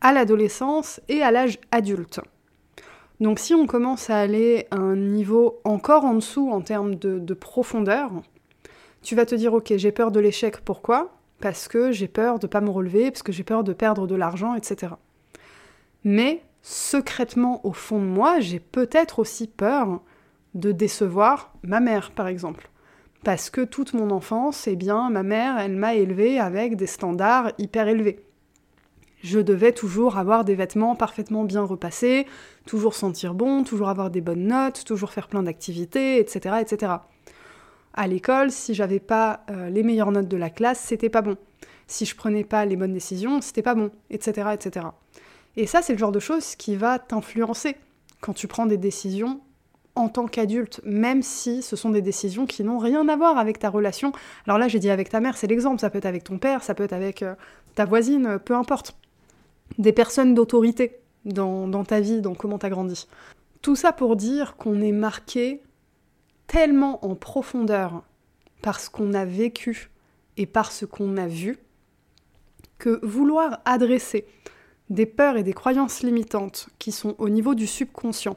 à 0.00 0.12
l'adolescence 0.12 1.00
et 1.08 1.22
à 1.22 1.32
l'âge 1.32 1.58
adulte. 1.72 2.20
Donc 3.18 3.40
si 3.40 3.52
on 3.52 3.66
commence 3.66 4.08
à 4.08 4.18
aller 4.18 4.68
à 4.70 4.76
un 4.76 4.94
niveau 4.94 5.60
encore 5.64 6.04
en 6.04 6.14
dessous 6.14 6.50
en 6.52 6.60
termes 6.60 6.94
de, 6.94 7.18
de 7.18 7.34
profondeur, 7.34 8.12
tu 9.02 9.16
vas 9.16 9.26
te 9.26 9.34
dire, 9.34 9.54
ok, 9.54 9.72
j'ai 9.76 9.90
peur 9.90 10.12
de 10.12 10.20
l'échec, 10.20 10.58
pourquoi? 10.58 11.10
Parce 11.40 11.66
que 11.66 11.90
j'ai 11.90 12.08
peur 12.08 12.38
de 12.38 12.46
ne 12.46 12.50
pas 12.50 12.60
me 12.60 12.70
relever, 12.70 13.10
parce 13.10 13.24
que 13.24 13.32
j'ai 13.32 13.44
peur 13.44 13.64
de 13.64 13.72
perdre 13.72 14.06
de 14.06 14.14
l'argent, 14.14 14.54
etc. 14.54 14.92
Mais 16.04 16.42
secrètement, 16.62 17.60
au 17.66 17.72
fond 17.72 17.98
de 17.98 18.04
moi, 18.04 18.38
j'ai 18.38 18.60
peut-être 18.60 19.18
aussi 19.18 19.48
peur 19.48 20.00
de 20.54 20.70
décevoir 20.70 21.52
ma 21.64 21.80
mère, 21.80 22.12
par 22.12 22.28
exemple. 22.28 22.70
Parce 23.26 23.50
que 23.50 23.62
toute 23.62 23.92
mon 23.92 24.12
enfance, 24.12 24.68
eh 24.68 24.76
bien, 24.76 25.10
ma 25.10 25.24
mère, 25.24 25.58
elle 25.58 25.74
m'a 25.74 25.96
élevée 25.96 26.38
avec 26.38 26.76
des 26.76 26.86
standards 26.86 27.50
hyper 27.58 27.88
élevés. 27.88 28.24
Je 29.24 29.40
devais 29.40 29.72
toujours 29.72 30.16
avoir 30.16 30.44
des 30.44 30.54
vêtements 30.54 30.94
parfaitement 30.94 31.42
bien 31.42 31.62
repassés, 31.62 32.24
toujours 32.66 32.94
sentir 32.94 33.34
bon, 33.34 33.64
toujours 33.64 33.88
avoir 33.88 34.10
des 34.10 34.20
bonnes 34.20 34.46
notes, 34.46 34.84
toujours 34.84 35.10
faire 35.10 35.26
plein 35.26 35.42
d'activités, 35.42 36.20
etc., 36.20 36.58
etc. 36.60 36.92
À 37.94 38.06
l'école, 38.06 38.52
si 38.52 38.74
j'avais 38.74 39.00
pas 39.00 39.40
euh, 39.50 39.70
les 39.70 39.82
meilleures 39.82 40.12
notes 40.12 40.28
de 40.28 40.36
la 40.36 40.48
classe, 40.48 40.78
c'était 40.78 41.10
pas 41.10 41.22
bon. 41.22 41.36
Si 41.88 42.06
je 42.06 42.14
prenais 42.14 42.44
pas 42.44 42.64
les 42.64 42.76
bonnes 42.76 42.92
décisions, 42.92 43.40
c'était 43.40 43.60
pas 43.60 43.74
bon, 43.74 43.90
etc., 44.08 44.50
etc. 44.54 44.86
Et 45.56 45.66
ça, 45.66 45.82
c'est 45.82 45.94
le 45.94 45.98
genre 45.98 46.12
de 46.12 46.20
choses 46.20 46.54
qui 46.54 46.76
va 46.76 47.00
t'influencer 47.00 47.74
quand 48.20 48.34
tu 48.34 48.46
prends 48.46 48.66
des 48.66 48.78
décisions 48.78 49.40
en 49.96 50.08
tant 50.08 50.26
qu'adulte, 50.26 50.80
même 50.84 51.22
si 51.22 51.62
ce 51.62 51.74
sont 51.74 51.90
des 51.90 52.02
décisions 52.02 52.46
qui 52.46 52.62
n'ont 52.62 52.78
rien 52.78 53.08
à 53.08 53.16
voir 53.16 53.38
avec 53.38 53.58
ta 53.58 53.70
relation. 53.70 54.12
Alors 54.46 54.58
là, 54.58 54.68
j'ai 54.68 54.78
dit 54.78 54.90
avec 54.90 55.08
ta 55.08 55.20
mère, 55.20 55.36
c'est 55.36 55.46
l'exemple, 55.46 55.80
ça 55.80 55.90
peut 55.90 55.98
être 55.98 56.06
avec 56.06 56.22
ton 56.22 56.38
père, 56.38 56.62
ça 56.62 56.74
peut 56.74 56.84
être 56.84 56.92
avec 56.92 57.22
euh, 57.22 57.34
ta 57.74 57.86
voisine, 57.86 58.38
peu 58.44 58.54
importe. 58.54 58.96
Des 59.78 59.92
personnes 59.92 60.34
d'autorité 60.34 61.00
dans, 61.24 61.84
ta 61.84 62.00
vie, 62.00 62.20
dans 62.20 62.34
comment 62.34 62.58
tu 62.58 62.66
as 62.66 62.70
grandi. 62.70 63.08
Tout 63.62 63.74
ça 63.74 63.92
pour 63.92 64.16
dire 64.16 64.56
qu'on 64.56 64.80
est 64.80 64.92
marqué 64.92 65.62
tellement 66.46 67.04
en 67.04 67.16
profondeur 67.16 68.04
par 68.62 68.78
ce 68.78 68.90
qu'on 68.90 69.12
a 69.14 69.24
vécu 69.24 69.90
et 70.36 70.46
par 70.46 70.70
ce 70.70 70.84
qu'on 70.84 71.16
a 71.16 71.26
vu, 71.26 71.58
que 72.78 73.00
vouloir 73.02 73.60
adresser 73.64 74.26
des 74.90 75.06
peurs 75.06 75.36
et 75.36 75.42
des 75.42 75.54
croyances 75.54 76.02
limitantes 76.02 76.68
qui 76.78 76.92
sont 76.92 77.14
au 77.18 77.28
niveau 77.28 77.54
du 77.54 77.66
subconscient, 77.66 78.36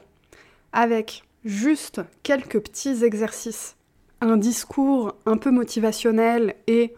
avec 0.72 1.22
juste 1.44 2.00
quelques 2.22 2.60
petits 2.60 3.04
exercices, 3.04 3.76
un 4.20 4.36
discours 4.36 5.14
un 5.26 5.36
peu 5.36 5.50
motivationnel 5.50 6.54
et 6.66 6.94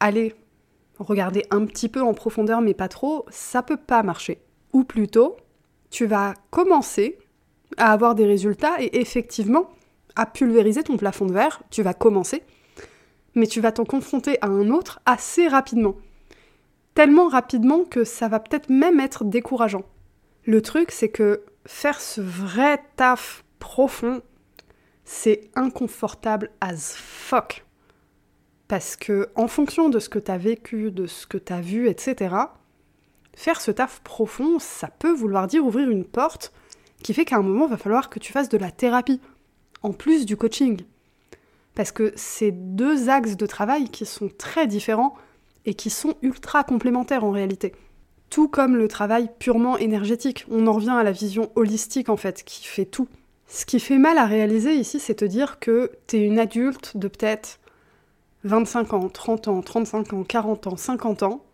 aller 0.00 0.34
regarder 0.98 1.44
un 1.50 1.64
petit 1.66 1.88
peu 1.88 2.00
en 2.00 2.14
profondeur 2.14 2.60
mais 2.60 2.74
pas 2.74 2.88
trop, 2.88 3.26
ça 3.30 3.62
peut 3.62 3.76
pas 3.76 4.02
marcher. 4.02 4.40
Ou 4.72 4.84
plutôt, 4.84 5.36
tu 5.90 6.06
vas 6.06 6.34
commencer 6.50 7.18
à 7.76 7.92
avoir 7.92 8.14
des 8.14 8.26
résultats 8.26 8.80
et 8.80 9.00
effectivement 9.00 9.70
à 10.16 10.26
pulvériser 10.26 10.84
ton 10.84 10.96
plafond 10.96 11.26
de 11.26 11.32
verre, 11.32 11.62
tu 11.70 11.82
vas 11.82 11.94
commencer, 11.94 12.44
mais 13.34 13.48
tu 13.48 13.60
vas 13.60 13.72
t'en 13.72 13.84
confronter 13.84 14.38
à 14.42 14.46
un 14.46 14.70
autre 14.70 15.00
assez 15.06 15.48
rapidement 15.48 15.96
tellement 16.94 17.28
rapidement 17.28 17.84
que 17.84 18.04
ça 18.04 18.28
va 18.28 18.40
peut-être 18.40 18.70
même 18.70 19.00
être 19.00 19.24
décourageant. 19.24 19.84
Le 20.44 20.62
truc, 20.62 20.90
c'est 20.90 21.08
que 21.08 21.42
faire 21.66 22.00
ce 22.00 22.20
vrai 22.20 22.82
taf 22.96 23.44
profond, 23.64 24.20
c'est 25.06 25.50
inconfortable 25.54 26.50
as 26.60 26.94
fuck. 26.94 27.64
Parce 28.68 28.94
que, 28.94 29.30
en 29.36 29.48
fonction 29.48 29.88
de 29.88 29.98
ce 29.98 30.10
que 30.10 30.18
t'as 30.18 30.36
vécu, 30.36 30.90
de 30.90 31.06
ce 31.06 31.26
que 31.26 31.38
t'as 31.38 31.62
vu, 31.62 31.88
etc., 31.88 32.34
faire 33.34 33.62
ce 33.62 33.70
taf 33.70 34.00
profond, 34.00 34.58
ça 34.58 34.88
peut 34.88 35.12
vouloir 35.12 35.46
dire 35.46 35.64
ouvrir 35.64 35.88
une 35.88 36.04
porte 36.04 36.52
qui 37.02 37.14
fait 37.14 37.24
qu'à 37.24 37.36
un 37.36 37.42
moment, 37.42 37.64
il 37.64 37.70
va 37.70 37.78
falloir 37.78 38.10
que 38.10 38.18
tu 38.18 38.32
fasses 38.32 38.50
de 38.50 38.58
la 38.58 38.70
thérapie, 38.70 39.18
en 39.82 39.94
plus 39.94 40.26
du 40.26 40.36
coaching. 40.36 40.82
Parce 41.74 41.90
que 41.90 42.12
c'est 42.16 42.52
deux 42.52 43.08
axes 43.08 43.36
de 43.36 43.46
travail 43.46 43.88
qui 43.88 44.04
sont 44.04 44.28
très 44.28 44.66
différents 44.66 45.14
et 45.64 45.72
qui 45.72 45.88
sont 45.88 46.16
ultra 46.20 46.64
complémentaires 46.64 47.24
en 47.24 47.30
réalité. 47.30 47.72
Tout 48.28 48.48
comme 48.48 48.76
le 48.76 48.88
travail 48.88 49.30
purement 49.38 49.78
énergétique. 49.78 50.44
On 50.50 50.66
en 50.66 50.74
revient 50.74 50.90
à 50.90 51.02
la 51.02 51.12
vision 51.12 51.50
holistique 51.54 52.10
en 52.10 52.18
fait, 52.18 52.44
qui 52.44 52.66
fait 52.66 52.84
tout. 52.84 53.08
Ce 53.46 53.66
qui 53.66 53.78
fait 53.78 53.98
mal 53.98 54.18
à 54.18 54.26
réaliser 54.26 54.74
ici, 54.74 54.98
c'est 54.98 55.14
te 55.14 55.24
dire 55.24 55.58
que 55.60 55.92
t'es 56.06 56.24
une 56.24 56.38
adulte 56.38 56.96
de 56.96 57.08
peut-être 57.08 57.60
25 58.44 58.92
ans, 58.94 59.08
30 59.08 59.48
ans, 59.48 59.62
35 59.62 60.12
ans, 60.12 60.24
40 60.24 60.66
ans, 60.66 60.76
50 60.76 61.22
ans, 61.22 61.44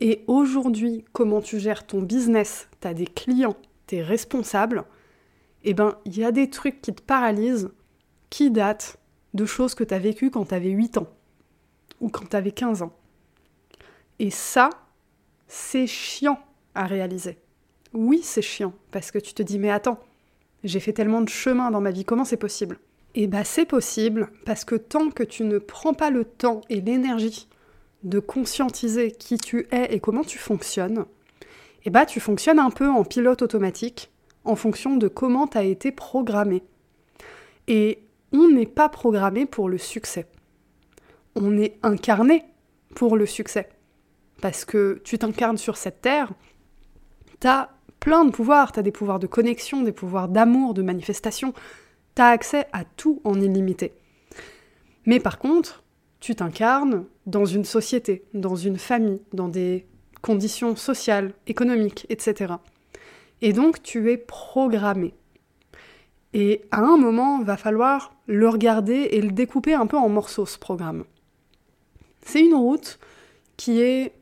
et 0.00 0.24
aujourd'hui, 0.26 1.04
comment 1.12 1.40
tu 1.40 1.60
gères 1.60 1.86
ton 1.86 2.02
business, 2.02 2.68
t'as 2.80 2.92
des 2.92 3.06
clients, 3.06 3.56
t'es 3.86 4.02
responsable, 4.02 4.84
eh 5.62 5.74
ben, 5.74 5.96
il 6.04 6.18
y 6.18 6.24
a 6.24 6.32
des 6.32 6.50
trucs 6.50 6.82
qui 6.82 6.92
te 6.92 7.02
paralysent, 7.02 7.70
qui 8.28 8.50
datent 8.50 8.98
de 9.34 9.44
choses 9.44 9.76
que 9.76 9.84
t'as 9.84 10.00
vécues 10.00 10.30
quand 10.30 10.46
t'avais 10.46 10.70
8 10.70 10.98
ans, 10.98 11.08
ou 12.00 12.08
quand 12.08 12.28
t'avais 12.28 12.50
15 12.50 12.82
ans. 12.82 12.92
Et 14.18 14.30
ça, 14.30 14.70
c'est 15.46 15.86
chiant 15.86 16.40
à 16.74 16.86
réaliser. 16.86 17.38
Oui, 17.92 18.22
c'est 18.24 18.42
chiant, 18.42 18.72
parce 18.90 19.10
que 19.12 19.18
tu 19.18 19.34
te 19.34 19.42
dis, 19.42 19.60
mais 19.60 19.70
attends, 19.70 20.00
j'ai 20.64 20.80
fait 20.80 20.92
tellement 20.92 21.20
de 21.20 21.28
chemin 21.28 21.70
dans 21.70 21.80
ma 21.80 21.90
vie, 21.90 22.04
comment 22.04 22.24
c'est 22.24 22.36
possible? 22.36 22.78
Eh 23.14 23.26
bien, 23.26 23.44
c'est 23.44 23.66
possible, 23.66 24.30
parce 24.46 24.64
que 24.64 24.74
tant 24.74 25.10
que 25.10 25.22
tu 25.22 25.44
ne 25.44 25.58
prends 25.58 25.94
pas 25.94 26.10
le 26.10 26.24
temps 26.24 26.62
et 26.70 26.80
l'énergie 26.80 27.48
de 28.02 28.18
conscientiser 28.18 29.12
qui 29.12 29.38
tu 29.38 29.66
es 29.70 29.94
et 29.94 30.00
comment 30.00 30.24
tu 30.24 30.38
fonctionnes, 30.38 31.04
eh 31.84 31.90
ben, 31.90 32.04
tu 32.04 32.20
fonctionnes 32.20 32.58
un 32.58 32.70
peu 32.70 32.88
en 32.88 33.04
pilote 33.04 33.42
automatique, 33.42 34.10
en 34.44 34.56
fonction 34.56 34.96
de 34.96 35.08
comment 35.08 35.46
tu 35.46 35.58
as 35.58 35.64
été 35.64 35.92
programmé. 35.92 36.62
Et 37.68 38.02
on 38.32 38.48
n'est 38.48 38.66
pas 38.66 38.88
programmé 38.88 39.46
pour 39.46 39.68
le 39.68 39.78
succès. 39.78 40.26
On 41.34 41.58
est 41.58 41.78
incarné 41.82 42.44
pour 42.94 43.16
le 43.16 43.26
succès 43.26 43.68
parce 44.42 44.64
que 44.64 45.00
tu 45.04 45.18
t'incarnes 45.18 45.56
sur 45.56 45.76
cette 45.76 46.02
terre, 46.02 46.32
t'as 47.40 47.70
plein 48.02 48.24
de 48.24 48.32
pouvoirs, 48.32 48.72
t'as 48.72 48.82
des 48.82 48.90
pouvoirs 48.90 49.20
de 49.20 49.28
connexion, 49.28 49.82
des 49.82 49.92
pouvoirs 49.92 50.26
d'amour, 50.26 50.74
de 50.74 50.82
manifestation, 50.82 51.54
t'as 52.16 52.30
accès 52.30 52.66
à 52.72 52.84
tout 52.84 53.20
en 53.22 53.40
illimité. 53.40 53.92
Mais 55.06 55.20
par 55.20 55.38
contre, 55.38 55.84
tu 56.18 56.34
t'incarnes 56.34 57.04
dans 57.26 57.44
une 57.44 57.64
société, 57.64 58.24
dans 58.34 58.56
une 58.56 58.76
famille, 58.76 59.20
dans 59.32 59.46
des 59.46 59.86
conditions 60.20 60.74
sociales, 60.74 61.32
économiques, 61.46 62.06
etc. 62.08 62.54
Et 63.40 63.52
donc 63.52 63.84
tu 63.84 64.10
es 64.10 64.16
programmé. 64.16 65.14
Et 66.34 66.62
à 66.72 66.80
un 66.80 66.96
moment, 66.96 67.40
va 67.42 67.56
falloir 67.56 68.16
le 68.26 68.48
regarder 68.48 69.10
et 69.12 69.20
le 69.20 69.30
découper 69.30 69.74
un 69.74 69.86
peu 69.86 69.96
en 69.96 70.08
morceaux, 70.08 70.46
ce 70.46 70.58
programme. 70.58 71.04
C'est 72.24 72.40
une 72.40 72.54
route 72.54 72.98
qui 73.56 73.80
est 73.80 74.12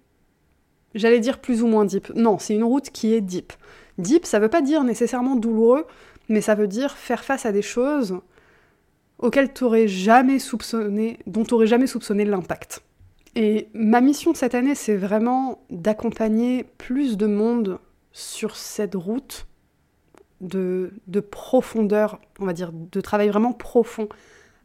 J'allais 0.95 1.21
dire 1.21 1.41
plus 1.41 1.63
ou 1.63 1.67
moins 1.67 1.85
deep. 1.85 2.11
Non, 2.15 2.39
c'est 2.39 2.55
une 2.55 2.65
route 2.65 2.91
qui 2.91 3.15
est 3.15 3.21
deep. 3.21 3.53
Deep, 3.99 4.27
ça 4.27 4.39
veut 4.39 4.49
pas 4.49 4.63
dire 4.63 4.83
nécessairement 4.83 5.37
douloureux, 5.37 5.87
mais 6.29 6.41
ça 6.41 6.55
veut 6.55 6.69
dire 6.69 6.97
faire 6.97 7.25
face 7.25 7.47
à 7.47 7.53
des 7.53 7.63
choses 7.63 8.19
auxquelles 9.19 9.53
t'aurais 9.53 9.87
jamais 9.87 10.39
soupçonné, 10.39 11.19
dont 11.27 11.45
tu 11.45 11.67
jamais 11.67 11.87
soupçonné 11.87 12.25
l'impact. 12.25 12.83
Et 13.37 13.69
ma 13.75 14.01
mission 14.01 14.35
cette 14.35 14.55
année, 14.55 14.75
c'est 14.75 14.97
vraiment 14.97 15.63
d'accompagner 15.71 16.65
plus 16.79 17.17
de 17.17 17.27
monde 17.27 17.79
sur 18.13 18.57
cette 18.57 18.95
route 18.95 19.47
de 20.41 20.91
profondeur, 21.31 22.19
on 22.39 22.47
va 22.47 22.55
dire, 22.55 22.73
de 22.73 23.01
travail 23.01 23.29
vraiment 23.29 23.53
profond 23.53 24.09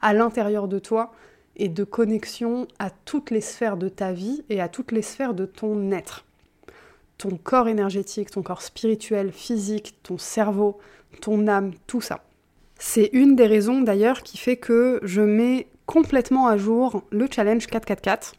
à 0.02 0.14
l'intérieur 0.14 0.68
de 0.68 0.80
toi, 0.80 1.14
et 1.58 1.70
de 1.70 1.84
connexion 1.84 2.68
à 2.80 2.90
toutes 2.90 3.32
les 3.32 3.42
sphères 3.42 3.78
de 3.78 3.90
ta 3.90 4.12
vie 4.12 4.44
et 4.50 4.62
à 4.62 4.68
toutes 4.68 4.92
les 4.92 5.02
sphères 5.02 5.34
de 5.34 5.46
ton 5.46 5.92
être. 5.92 6.26
Ton 7.18 7.38
corps 7.38 7.68
énergétique, 7.68 8.32
ton 8.32 8.44
corps 8.44 8.62
spirituel, 8.62 9.32
physique, 9.32 9.96
ton 10.04 10.18
cerveau, 10.18 10.78
ton 11.22 11.48
âme, 11.48 11.72
tout 11.88 12.02
ça. 12.02 12.24
C'est 12.78 13.10
une 13.14 13.36
des 13.36 13.48
raisons 13.48 13.82
d'ailleurs 13.82 14.22
qui 14.22 14.38
fait 14.38 14.58
que 14.58 15.00
je 15.04 15.22
mets 15.22 15.68
complètement 15.86 16.48
à 16.48 16.58
jour 16.58 17.04
le 17.12 17.28
challenge 17.32 17.68
444. 17.68 18.34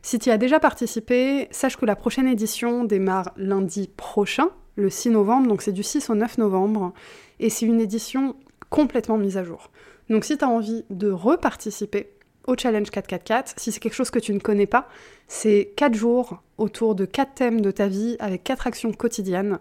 Si 0.00 0.18
tu 0.18 0.30
as 0.30 0.38
déjà 0.38 0.58
participé, 0.58 1.48
sache 1.50 1.76
que 1.76 1.86
la 1.86 1.94
prochaine 1.94 2.26
édition 2.26 2.84
démarre 2.84 3.32
lundi 3.36 3.88
prochain, 3.96 4.48
le 4.76 4.90
6 4.90 5.10
novembre, 5.10 5.48
donc 5.48 5.62
c'est 5.62 5.72
du 5.72 5.82
6 5.82 6.10
au 6.10 6.14
9 6.14 6.38
novembre, 6.38 6.92
et 7.38 7.50
c'est 7.50 7.66
une 7.66 7.80
édition 7.80 8.34
complètement 8.70 9.18
mise 9.18 9.36
à 9.36 9.44
jour. 9.44 9.70
Donc 10.08 10.24
si 10.24 10.38
tu 10.38 10.44
as 10.44 10.48
envie 10.48 10.84
de 10.90 11.10
reparticiper, 11.10 12.10
au 12.46 12.56
Challenge 12.56 12.88
444. 12.90 13.54
Si 13.56 13.72
c'est 13.72 13.80
quelque 13.80 13.94
chose 13.94 14.10
que 14.10 14.18
tu 14.18 14.32
ne 14.32 14.38
connais 14.38 14.66
pas, 14.66 14.88
c'est 15.28 15.72
4 15.76 15.94
jours 15.94 16.42
autour 16.58 16.94
de 16.94 17.04
4 17.04 17.34
thèmes 17.34 17.60
de 17.60 17.70
ta 17.70 17.88
vie 17.88 18.16
avec 18.18 18.44
4 18.44 18.66
actions 18.66 18.92
quotidiennes 18.92 19.58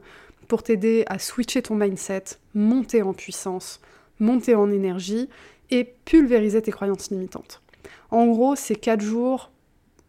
pour 0.48 0.64
t'aider 0.64 1.04
à 1.08 1.20
switcher 1.20 1.62
ton 1.62 1.76
mindset, 1.76 2.24
monter 2.54 3.02
en 3.02 3.14
puissance, 3.14 3.80
monter 4.20 4.56
en 4.56 4.70
énergie 4.70 5.30
et 5.70 5.86
pulvériser 6.06 6.62
tes 6.62 6.72
croyances 6.72 7.10
limitantes. 7.12 7.62
En 8.10 8.28
gros, 8.28 8.56
c'est 8.56 8.76
4 8.76 9.02
jours 9.02 9.52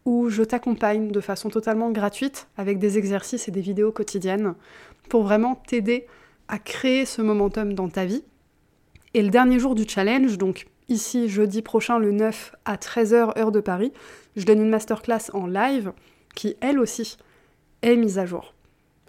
où 0.05 0.29
je 0.29 0.43
t'accompagne 0.43 1.11
de 1.11 1.21
façon 1.21 1.49
totalement 1.49 1.91
gratuite 1.91 2.47
avec 2.57 2.77
des 2.77 2.97
exercices 2.97 3.47
et 3.47 3.51
des 3.51 3.61
vidéos 3.61 3.91
quotidiennes 3.91 4.55
pour 5.07 5.23
vraiment 5.23 5.55
t'aider 5.55 6.07
à 6.49 6.59
créer 6.59 7.05
ce 7.05 7.21
momentum 7.21 7.73
dans 7.73 7.87
ta 7.87 8.05
vie. 8.05 8.23
Et 9.13 9.21
le 9.21 9.29
dernier 9.29 9.59
jour 9.59 9.75
du 9.75 9.87
challenge, 9.87 10.37
donc 10.37 10.65
ici 10.89 11.29
jeudi 11.29 11.61
prochain 11.61 11.99
le 11.99 12.11
9 12.11 12.55
à 12.65 12.75
13h 12.75 13.37
heure 13.37 13.51
de 13.51 13.59
Paris, 13.59 13.93
je 14.35 14.45
donne 14.45 14.61
une 14.61 14.69
masterclass 14.69 15.31
en 15.33 15.47
live 15.47 15.93
qui 16.35 16.55
elle 16.61 16.79
aussi 16.79 17.17
est 17.81 17.95
mise 17.95 18.19
à 18.19 18.25
jour. 18.25 18.53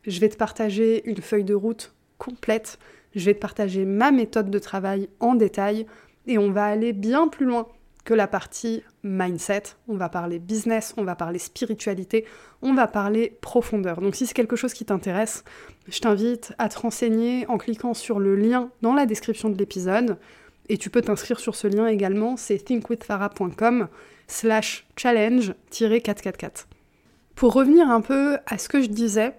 Je 0.06 0.20
vais 0.20 0.28
te 0.28 0.36
partager 0.36 1.08
une 1.08 1.22
feuille 1.22 1.44
de 1.44 1.54
route 1.54 1.94
complète, 2.18 2.78
je 3.14 3.24
vais 3.24 3.34
te 3.34 3.40
partager 3.40 3.84
ma 3.84 4.10
méthode 4.10 4.50
de 4.50 4.58
travail 4.58 5.08
en 5.20 5.34
détail 5.34 5.86
et 6.26 6.38
on 6.38 6.50
va 6.50 6.66
aller 6.66 6.92
bien 6.92 7.28
plus 7.28 7.46
loin 7.46 7.68
que 8.04 8.14
la 8.14 8.26
partie 8.26 8.82
mindset. 9.02 9.62
On 9.88 9.96
va 9.96 10.08
parler 10.08 10.38
business, 10.38 10.94
on 10.96 11.04
va 11.04 11.14
parler 11.14 11.38
spiritualité, 11.38 12.26
on 12.62 12.74
va 12.74 12.86
parler 12.86 13.36
profondeur. 13.40 14.00
Donc 14.00 14.14
si 14.14 14.26
c'est 14.26 14.34
quelque 14.34 14.56
chose 14.56 14.74
qui 14.74 14.84
t'intéresse, 14.84 15.44
je 15.88 15.98
t'invite 16.00 16.52
à 16.58 16.68
te 16.68 16.78
renseigner 16.78 17.46
en 17.48 17.56
cliquant 17.56 17.94
sur 17.94 18.18
le 18.18 18.36
lien 18.36 18.70
dans 18.82 18.92
la 18.92 19.06
description 19.06 19.48
de 19.48 19.56
l'épisode. 19.56 20.18
Et 20.68 20.78
tu 20.78 20.90
peux 20.90 21.02
t'inscrire 21.02 21.40
sur 21.40 21.54
ce 21.54 21.66
lien 21.66 21.86
également, 21.86 22.36
c'est 22.36 22.58
thinkwithfarah.com 22.58 23.88
slash 24.26 24.86
challenge-444. 24.96 26.66
Pour 27.34 27.52
revenir 27.52 27.88
un 27.90 28.00
peu 28.00 28.38
à 28.46 28.58
ce 28.58 28.68
que 28.68 28.80
je 28.80 28.88
disais, 28.88 29.34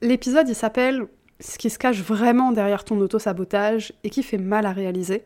l'épisode 0.00 0.48
il 0.48 0.54
s'appelle 0.54 1.06
Ce 1.40 1.58
qui 1.58 1.70
se 1.70 1.78
cache 1.78 2.00
vraiment 2.00 2.52
derrière 2.52 2.84
ton 2.84 2.98
auto-sabotage 3.00 3.92
et 4.04 4.10
qui 4.10 4.22
fait 4.22 4.38
mal 4.38 4.64
à 4.64 4.72
réaliser. 4.72 5.24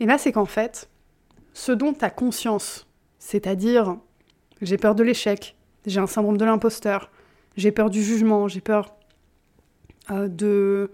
Et 0.00 0.06
là 0.06 0.18
c'est 0.18 0.32
qu'en 0.32 0.44
fait, 0.44 0.88
ce 1.54 1.72
dont 1.72 1.94
tu 1.94 2.04
conscience, 2.14 2.86
c'est-à-dire 3.18 3.96
j'ai 4.60 4.76
peur 4.76 4.94
de 4.94 5.02
l'échec, 5.02 5.56
j'ai 5.86 6.00
un 6.00 6.06
syndrome 6.06 6.36
de 6.36 6.44
l'imposteur, 6.44 7.10
j'ai 7.56 7.72
peur 7.72 7.90
du 7.90 8.02
jugement, 8.02 8.48
j'ai 8.48 8.60
peur 8.60 8.94
euh, 10.10 10.28
de 10.28 10.90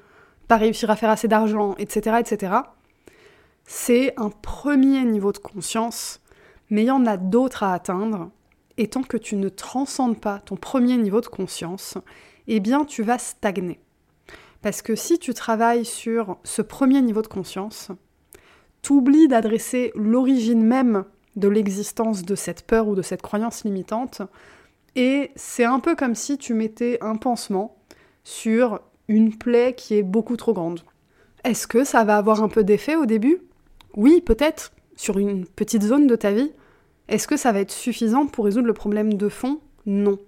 pas 0.48 0.56
réussir 0.56 0.90
à 0.90 0.96
faire 0.96 1.10
assez 1.10 1.28
d'argent, 1.28 1.74
etc., 1.78 2.16
etc., 2.20 2.52
c'est 3.64 4.14
un 4.16 4.30
premier 4.30 5.04
niveau 5.04 5.32
de 5.32 5.38
conscience, 5.38 6.20
mais 6.70 6.82
il 6.82 6.86
y 6.86 6.90
en 6.90 7.06
a 7.06 7.16
d'autres 7.16 7.62
à 7.62 7.74
atteindre, 7.74 8.30
et 8.78 8.88
tant 8.88 9.02
que 9.02 9.16
tu 9.16 9.36
ne 9.36 9.48
transcendes 9.48 10.20
pas 10.20 10.40
ton 10.40 10.56
premier 10.56 10.96
niveau 10.96 11.20
de 11.20 11.26
conscience, 11.26 11.98
eh 12.48 12.60
bien 12.60 12.84
tu 12.84 13.02
vas 13.02 13.18
stagner. 13.18 13.80
Parce 14.62 14.82
que 14.82 14.94
si 14.94 15.18
tu 15.18 15.34
travailles 15.34 15.84
sur 15.84 16.38
ce 16.44 16.62
premier 16.62 17.02
niveau 17.02 17.22
de 17.22 17.26
conscience, 17.26 17.90
t'oublies 18.80 19.28
d'adresser 19.28 19.92
l'origine 19.94 20.62
même 20.62 21.04
de 21.36 21.48
l'existence 21.48 22.22
de 22.22 22.34
cette 22.34 22.66
peur 22.66 22.88
ou 22.88 22.94
de 22.94 23.02
cette 23.02 23.22
croyance 23.22 23.64
limitante, 23.64 24.22
et 24.94 25.30
c'est 25.36 25.64
un 25.64 25.80
peu 25.80 25.96
comme 25.96 26.14
si 26.14 26.36
tu 26.36 26.54
mettais 26.54 26.98
un 27.00 27.16
pansement 27.16 27.76
sur 28.24 28.80
une 29.08 29.36
plaie 29.36 29.74
qui 29.74 29.94
est 29.94 30.02
beaucoup 30.02 30.36
trop 30.36 30.52
grande. 30.52 30.80
Est-ce 31.44 31.66
que 31.66 31.84
ça 31.84 32.04
va 32.04 32.16
avoir 32.16 32.42
un 32.42 32.48
peu 32.48 32.62
d'effet 32.62 32.96
au 32.96 33.06
début? 33.06 33.38
Oui, 33.96 34.20
peut-être, 34.20 34.72
sur 34.96 35.18
une 35.18 35.46
petite 35.46 35.82
zone 35.82 36.06
de 36.06 36.16
ta 36.16 36.32
vie. 36.32 36.52
Est-ce 37.08 37.28
que 37.28 37.36
ça 37.36 37.52
va 37.52 37.60
être 37.60 37.72
suffisant 37.72 38.26
pour 38.26 38.44
résoudre 38.44 38.66
le 38.66 38.72
problème 38.72 39.14
de 39.14 39.28
fond? 39.28 39.60
Non. 39.86 40.18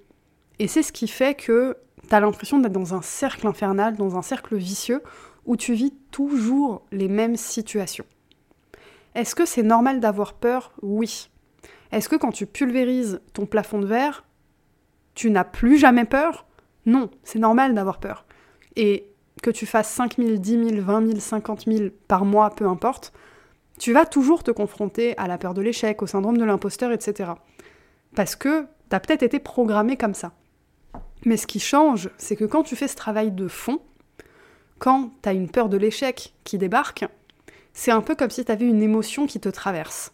Et 0.59 0.69
c'est 0.69 0.83
ce 0.83 0.93
qui 0.93 1.09
fait 1.09 1.35
que 1.35 1.77
tu 2.09 2.15
as 2.15 2.21
l'impression 2.21 2.59
d'être 2.59 2.73
dans 2.73 2.95
un 2.95 3.03
cercle 3.03 3.47
infernal, 3.47 3.97
dans 3.97 4.17
un 4.17 4.23
cercle 4.23 4.57
vicieux, 4.57 5.03
où 5.47 5.57
tu 5.57 5.75
vis 5.75 5.93
toujours 6.11 6.83
les 6.93 7.09
mêmes 7.09 7.37
situations. 7.37 8.05
Est-ce 9.15 9.35
que 9.35 9.47
c'est 9.47 9.63
normal 9.63 10.01
d'avoir 10.01 10.35
peur? 10.35 10.73
Oui. 10.83 11.31
Est-ce 11.93 12.09
que 12.09 12.17
quand 12.17 12.33
tu 12.33 12.47
pulvérises 12.47 13.21
ton 13.33 13.47
plafond 13.47 13.79
de 13.79 13.87
verre, 13.87 14.25
tu 15.15 15.31
n'as 15.31 15.45
plus 15.45 15.79
jamais 15.79 16.05
peur? 16.05 16.47
Non, 16.87 17.11
c'est 17.23 17.39
normal 17.39 17.75
d'avoir 17.75 17.99
peur. 17.99 18.27
Et 18.77 19.07
que 19.43 19.51
tu 19.51 19.67
fasses 19.67 19.91
5 19.91 20.17
000, 20.17 20.37
10 20.37 20.69
000, 20.71 20.83
20 20.83 21.07
000, 21.07 21.21
50 21.21 21.65
000 21.67 21.91
par 22.09 22.25
mois, 22.25 22.51
peu 22.51 22.67
importe, 22.67 23.13
tu 23.79 23.93
vas 23.93 24.07
toujours 24.07 24.43
te 24.43 24.51
confronter 24.51 25.17
à 25.19 25.27
la 25.27 25.39
peur 25.39 25.55
de 25.55 25.63
l'échec, 25.63 26.03
au 26.03 26.07
syndrome 26.07 26.39
de 26.39 26.45
l'imposteur, 26.45 26.93
etc. 26.93 27.33
Parce 28.15 28.37
que 28.37 28.67
tu 28.91 28.97
as 28.97 29.01
peut-être 29.01 29.23
été 29.23 29.39
programmé 29.39 29.97
comme 29.97 30.15
ça. 30.15 30.33
Mais 31.25 31.37
ce 31.37 31.47
qui 31.47 31.61
change, 31.61 32.11
c'est 32.19 32.37
que 32.37 32.45
quand 32.45 32.63
tu 32.63 32.77
fais 32.77 32.89
ce 32.89 32.97
travail 32.97 33.33
de 33.33 33.49
fond, 33.49 33.81
quand 34.79 35.11
tu 35.23 35.29
as 35.29 35.33
une 35.33 35.49
peur 35.49 35.69
de 35.69 35.77
l'échec 35.77 36.35
qui 36.45 36.59
débarque, 36.59 37.07
c'est 37.73 37.91
un 37.91 38.03
peu 38.03 38.15
comme 38.15 38.31
si 38.31 38.45
tu 38.45 38.53
avais 38.53 38.67
une 38.67 38.83
émotion 38.83 39.27
qui 39.27 39.41
te 39.41 39.49
traverse. 39.49 40.13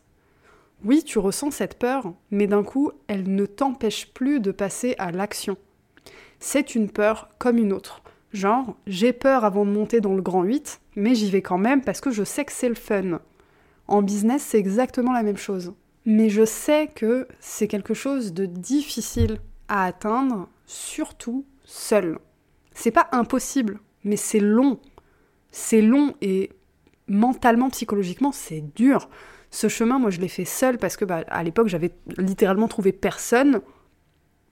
Oui, 0.84 1.02
tu 1.04 1.18
ressens 1.18 1.50
cette 1.50 1.78
peur, 1.78 2.14
mais 2.30 2.46
d'un 2.46 2.62
coup, 2.62 2.92
elle 3.06 3.34
ne 3.34 3.44
t'empêche 3.44 4.12
plus 4.14 4.40
de 4.40 4.50
passer 4.50 4.94
à 4.98 5.10
l'action. 5.10 5.56
C'est 6.38 6.74
une 6.74 6.90
peur 6.90 7.28
comme 7.38 7.58
une 7.58 7.72
autre. 7.72 8.02
Genre, 8.32 8.76
j'ai 8.86 9.12
peur 9.12 9.44
avant 9.44 9.66
de 9.66 9.70
monter 9.70 10.00
dans 10.00 10.14
le 10.14 10.22
grand 10.22 10.42
8, 10.42 10.80
mais 10.96 11.14
j'y 11.14 11.30
vais 11.30 11.42
quand 11.42 11.58
même 11.58 11.82
parce 11.82 12.00
que 12.00 12.10
je 12.10 12.24
sais 12.24 12.44
que 12.44 12.52
c'est 12.52 12.68
le 12.68 12.74
fun. 12.74 13.20
En 13.90 14.02
business, 14.02 14.42
c'est 14.42 14.58
exactement 14.58 15.12
la 15.12 15.24
même 15.24 15.36
chose. 15.36 15.74
Mais 16.06 16.30
je 16.30 16.44
sais 16.44 16.86
que 16.94 17.26
c'est 17.40 17.66
quelque 17.66 17.92
chose 17.92 18.32
de 18.32 18.46
difficile 18.46 19.38
à 19.68 19.84
atteindre, 19.84 20.48
surtout 20.64 21.44
seul. 21.64 22.20
C'est 22.72 22.92
pas 22.92 23.08
impossible, 23.10 23.80
mais 24.04 24.16
c'est 24.16 24.38
long. 24.38 24.78
C'est 25.50 25.82
long 25.82 26.14
et 26.22 26.50
mentalement, 27.08 27.68
psychologiquement, 27.68 28.30
c'est 28.30 28.62
dur. 28.76 29.08
Ce 29.50 29.66
chemin, 29.66 29.98
moi, 29.98 30.10
je 30.10 30.20
l'ai 30.20 30.28
fait 30.28 30.44
seul 30.44 30.78
parce 30.78 30.96
que, 30.96 31.04
bah, 31.04 31.24
à 31.26 31.42
l'époque, 31.42 31.66
j'avais 31.66 31.90
littéralement 32.16 32.68
trouvé 32.68 32.92
personne 32.92 33.60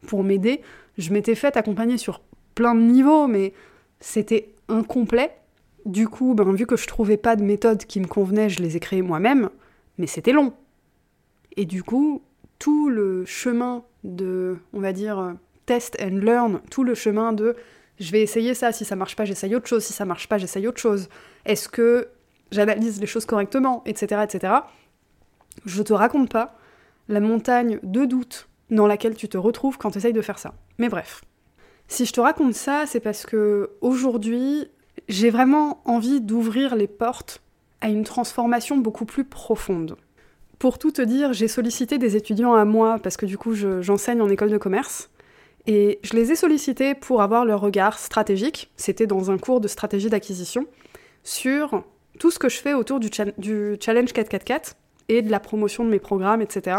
pour 0.08 0.24
m'aider. 0.24 0.62
Je 0.98 1.12
m'étais 1.12 1.36
faite 1.36 1.56
accompagner 1.56 1.96
sur 1.96 2.22
plein 2.56 2.74
de 2.74 2.80
niveaux, 2.80 3.28
mais 3.28 3.52
c'était 4.00 4.52
incomplet. 4.68 5.30
Du 5.88 6.06
coup, 6.06 6.34
ben, 6.34 6.52
vu 6.52 6.66
que 6.66 6.76
je 6.76 6.86
trouvais 6.86 7.16
pas 7.16 7.34
de 7.34 7.42
méthode 7.42 7.84
qui 7.84 7.98
me 7.98 8.06
convenait, 8.06 8.50
je 8.50 8.62
les 8.62 8.76
ai 8.76 8.80
créées 8.80 9.02
moi-même, 9.02 9.48
mais 9.96 10.06
c'était 10.06 10.32
long. 10.32 10.52
Et 11.56 11.64
du 11.64 11.82
coup, 11.82 12.22
tout 12.58 12.90
le 12.90 13.24
chemin 13.24 13.82
de, 14.04 14.58
on 14.74 14.80
va 14.80 14.92
dire, 14.92 15.34
test 15.64 15.96
and 16.00 16.18
learn, 16.18 16.60
tout 16.70 16.84
le 16.84 16.94
chemin 16.94 17.32
de 17.32 17.56
je 17.98 18.12
vais 18.12 18.20
essayer 18.20 18.54
ça, 18.54 18.70
si 18.70 18.84
ça 18.84 18.96
marche 18.96 19.16
pas, 19.16 19.24
j'essaye 19.24 19.56
autre 19.56 19.66
chose, 19.66 19.82
si 19.82 19.92
ça 19.92 20.04
marche 20.04 20.28
pas, 20.28 20.38
j'essaye 20.38 20.68
autre 20.68 20.78
chose. 20.78 21.08
Est-ce 21.46 21.68
que 21.68 22.08
j'analyse 22.52 23.00
les 23.00 23.06
choses 23.06 23.24
correctement, 23.24 23.82
etc., 23.86 24.22
etc. 24.22 24.52
Je 25.64 25.82
te 25.82 25.94
raconte 25.94 26.30
pas 26.30 26.56
la 27.08 27.20
montagne 27.20 27.80
de 27.82 28.04
doutes 28.04 28.48
dans 28.70 28.86
laquelle 28.86 29.16
tu 29.16 29.28
te 29.28 29.38
retrouves 29.38 29.78
quand 29.78 29.90
tu 29.90 29.98
essayes 29.98 30.12
de 30.12 30.20
faire 30.20 30.38
ça. 30.38 30.54
Mais 30.76 30.88
bref. 30.88 31.22
Si 31.88 32.04
je 32.04 32.12
te 32.12 32.20
raconte 32.20 32.54
ça, 32.54 32.84
c'est 32.86 33.00
parce 33.00 33.24
que 33.24 33.70
aujourd'hui, 33.80 34.68
j'ai 35.08 35.30
vraiment 35.30 35.80
envie 35.84 36.20
d'ouvrir 36.20 36.76
les 36.76 36.86
portes 36.86 37.42
à 37.80 37.88
une 37.88 38.04
transformation 38.04 38.76
beaucoup 38.76 39.04
plus 39.04 39.24
profonde. 39.24 39.96
Pour 40.58 40.78
tout 40.78 40.90
te 40.90 41.02
dire, 41.02 41.32
j'ai 41.32 41.46
sollicité 41.46 41.98
des 41.98 42.16
étudiants 42.16 42.54
à 42.54 42.64
moi 42.64 42.98
parce 43.02 43.16
que 43.16 43.26
du 43.26 43.38
coup 43.38 43.54
j'enseigne 43.54 44.20
en 44.20 44.28
école 44.28 44.50
de 44.50 44.58
commerce 44.58 45.10
et 45.66 46.00
je 46.02 46.14
les 46.14 46.32
ai 46.32 46.36
sollicités 46.36 46.94
pour 46.94 47.20
avoir 47.20 47.44
leur 47.44 47.60
regard 47.60 47.98
stratégique, 47.98 48.70
c'était 48.76 49.06
dans 49.06 49.30
un 49.30 49.36
cours 49.36 49.60
de 49.60 49.68
stratégie 49.68 50.08
d'acquisition, 50.08 50.66
sur 51.24 51.84
tout 52.18 52.30
ce 52.30 52.38
que 52.38 52.48
je 52.48 52.56
fais 52.56 52.72
autour 52.72 53.00
du, 53.00 53.10
du, 53.36 53.76
challenge 53.78 54.12
444 54.12 54.76
et 55.10 55.20
de 55.20 55.30
la 55.30 55.40
promotion 55.40 55.84
de 55.84 55.90
mes 55.90 55.98
programmes, 55.98 56.40
etc. 56.40 56.78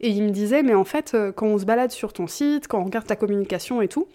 Et 0.00 0.10
il 0.10 0.24
me 0.24 0.30
disait, 0.30 0.64
mais 0.64 0.74
en 0.74 0.84
fait, 0.84 1.12
euh, 1.14 1.32
quand 1.32 1.46
on 1.46 1.58
se 1.58 1.64
balade 1.64 1.92
sur 1.92 2.12
ton 2.12 2.26
site, 2.26 2.66
quand 2.68 2.80
on 2.80 2.84
regarde 2.84 3.06
ta 3.06 3.16
communication 3.16 3.82
et 3.82 3.88
tout, 3.88 4.08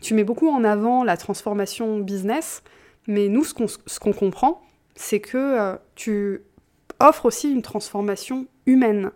tu 0.00 0.14
mets 0.14 0.24
beaucoup 0.24 0.48
en 0.48 0.64
avant 0.64 1.04
la 1.04 1.16
transformation 1.16 1.98
business, 1.98 2.62
mais 3.06 3.28
nous, 3.28 3.44
ce 3.44 3.98
qu'on 3.98 4.12
comprend, 4.12 4.62
c'est 4.94 5.20
que 5.20 5.38
euh, 5.38 5.76
tu 5.94 6.42
offres 7.00 7.26
aussi 7.26 7.50
une 7.50 7.62
transformation 7.62 8.46
humaine. 8.66 9.10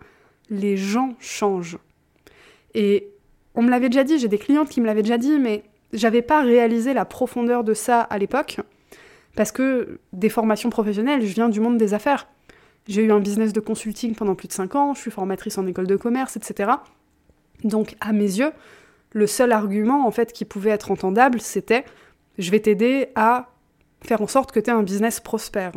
Les 0.49 0.77
gens 0.77 1.15
changent. 1.19 1.77
Et 2.73 3.09
on 3.55 3.61
me 3.61 3.69
l'avait 3.69 3.89
déjà 3.89 4.03
dit, 4.03 4.17
j'ai 4.17 4.27
des 4.27 4.37
clientes 4.37 4.69
qui 4.69 4.81
me 4.81 4.85
l'avaient 4.85 5.03
déjà 5.03 5.17
dit, 5.17 5.39
mais 5.39 5.63
j'avais 5.93 6.21
pas 6.21 6.41
réalisé 6.41 6.93
la 6.93 7.05
profondeur 7.05 7.63
de 7.63 7.73
ça 7.73 8.01
à 8.01 8.17
l'époque. 8.17 8.59
Parce 9.35 9.51
que 9.51 9.99
des 10.11 10.29
formations 10.29 10.69
professionnelles, 10.69 11.21
je 11.25 11.33
viens 11.33 11.49
du 11.49 11.59
monde 11.59 11.77
des 11.77 11.93
affaires. 11.93 12.27
J'ai 12.87 13.03
eu 13.03 13.11
un 13.11 13.19
business 13.19 13.53
de 13.53 13.59
consulting 13.59 14.15
pendant 14.15 14.35
plus 14.35 14.47
de 14.47 14.53
5 14.53 14.75
ans, 14.75 14.93
je 14.93 15.01
suis 15.01 15.11
formatrice 15.11 15.57
en 15.57 15.65
école 15.67 15.87
de 15.87 15.95
commerce, 15.95 16.35
etc. 16.35 16.71
Donc, 17.63 17.95
à 18.01 18.11
mes 18.11 18.23
yeux, 18.23 18.51
le 19.13 19.27
seul 19.27 19.51
argument 19.51 20.05
en 20.05 20.11
fait 20.11 20.33
qui 20.33 20.45
pouvait 20.45 20.71
être 20.71 20.91
entendable, 20.91 21.39
c'était 21.39 21.85
je 22.37 22.51
vais 22.51 22.59
t'aider 22.59 23.09
à 23.15 23.49
faire 24.01 24.21
en 24.21 24.27
sorte 24.27 24.51
que 24.51 24.59
tu 24.59 24.69
aies 24.69 24.73
un 24.73 24.83
business 24.83 25.19
prospère. 25.19 25.71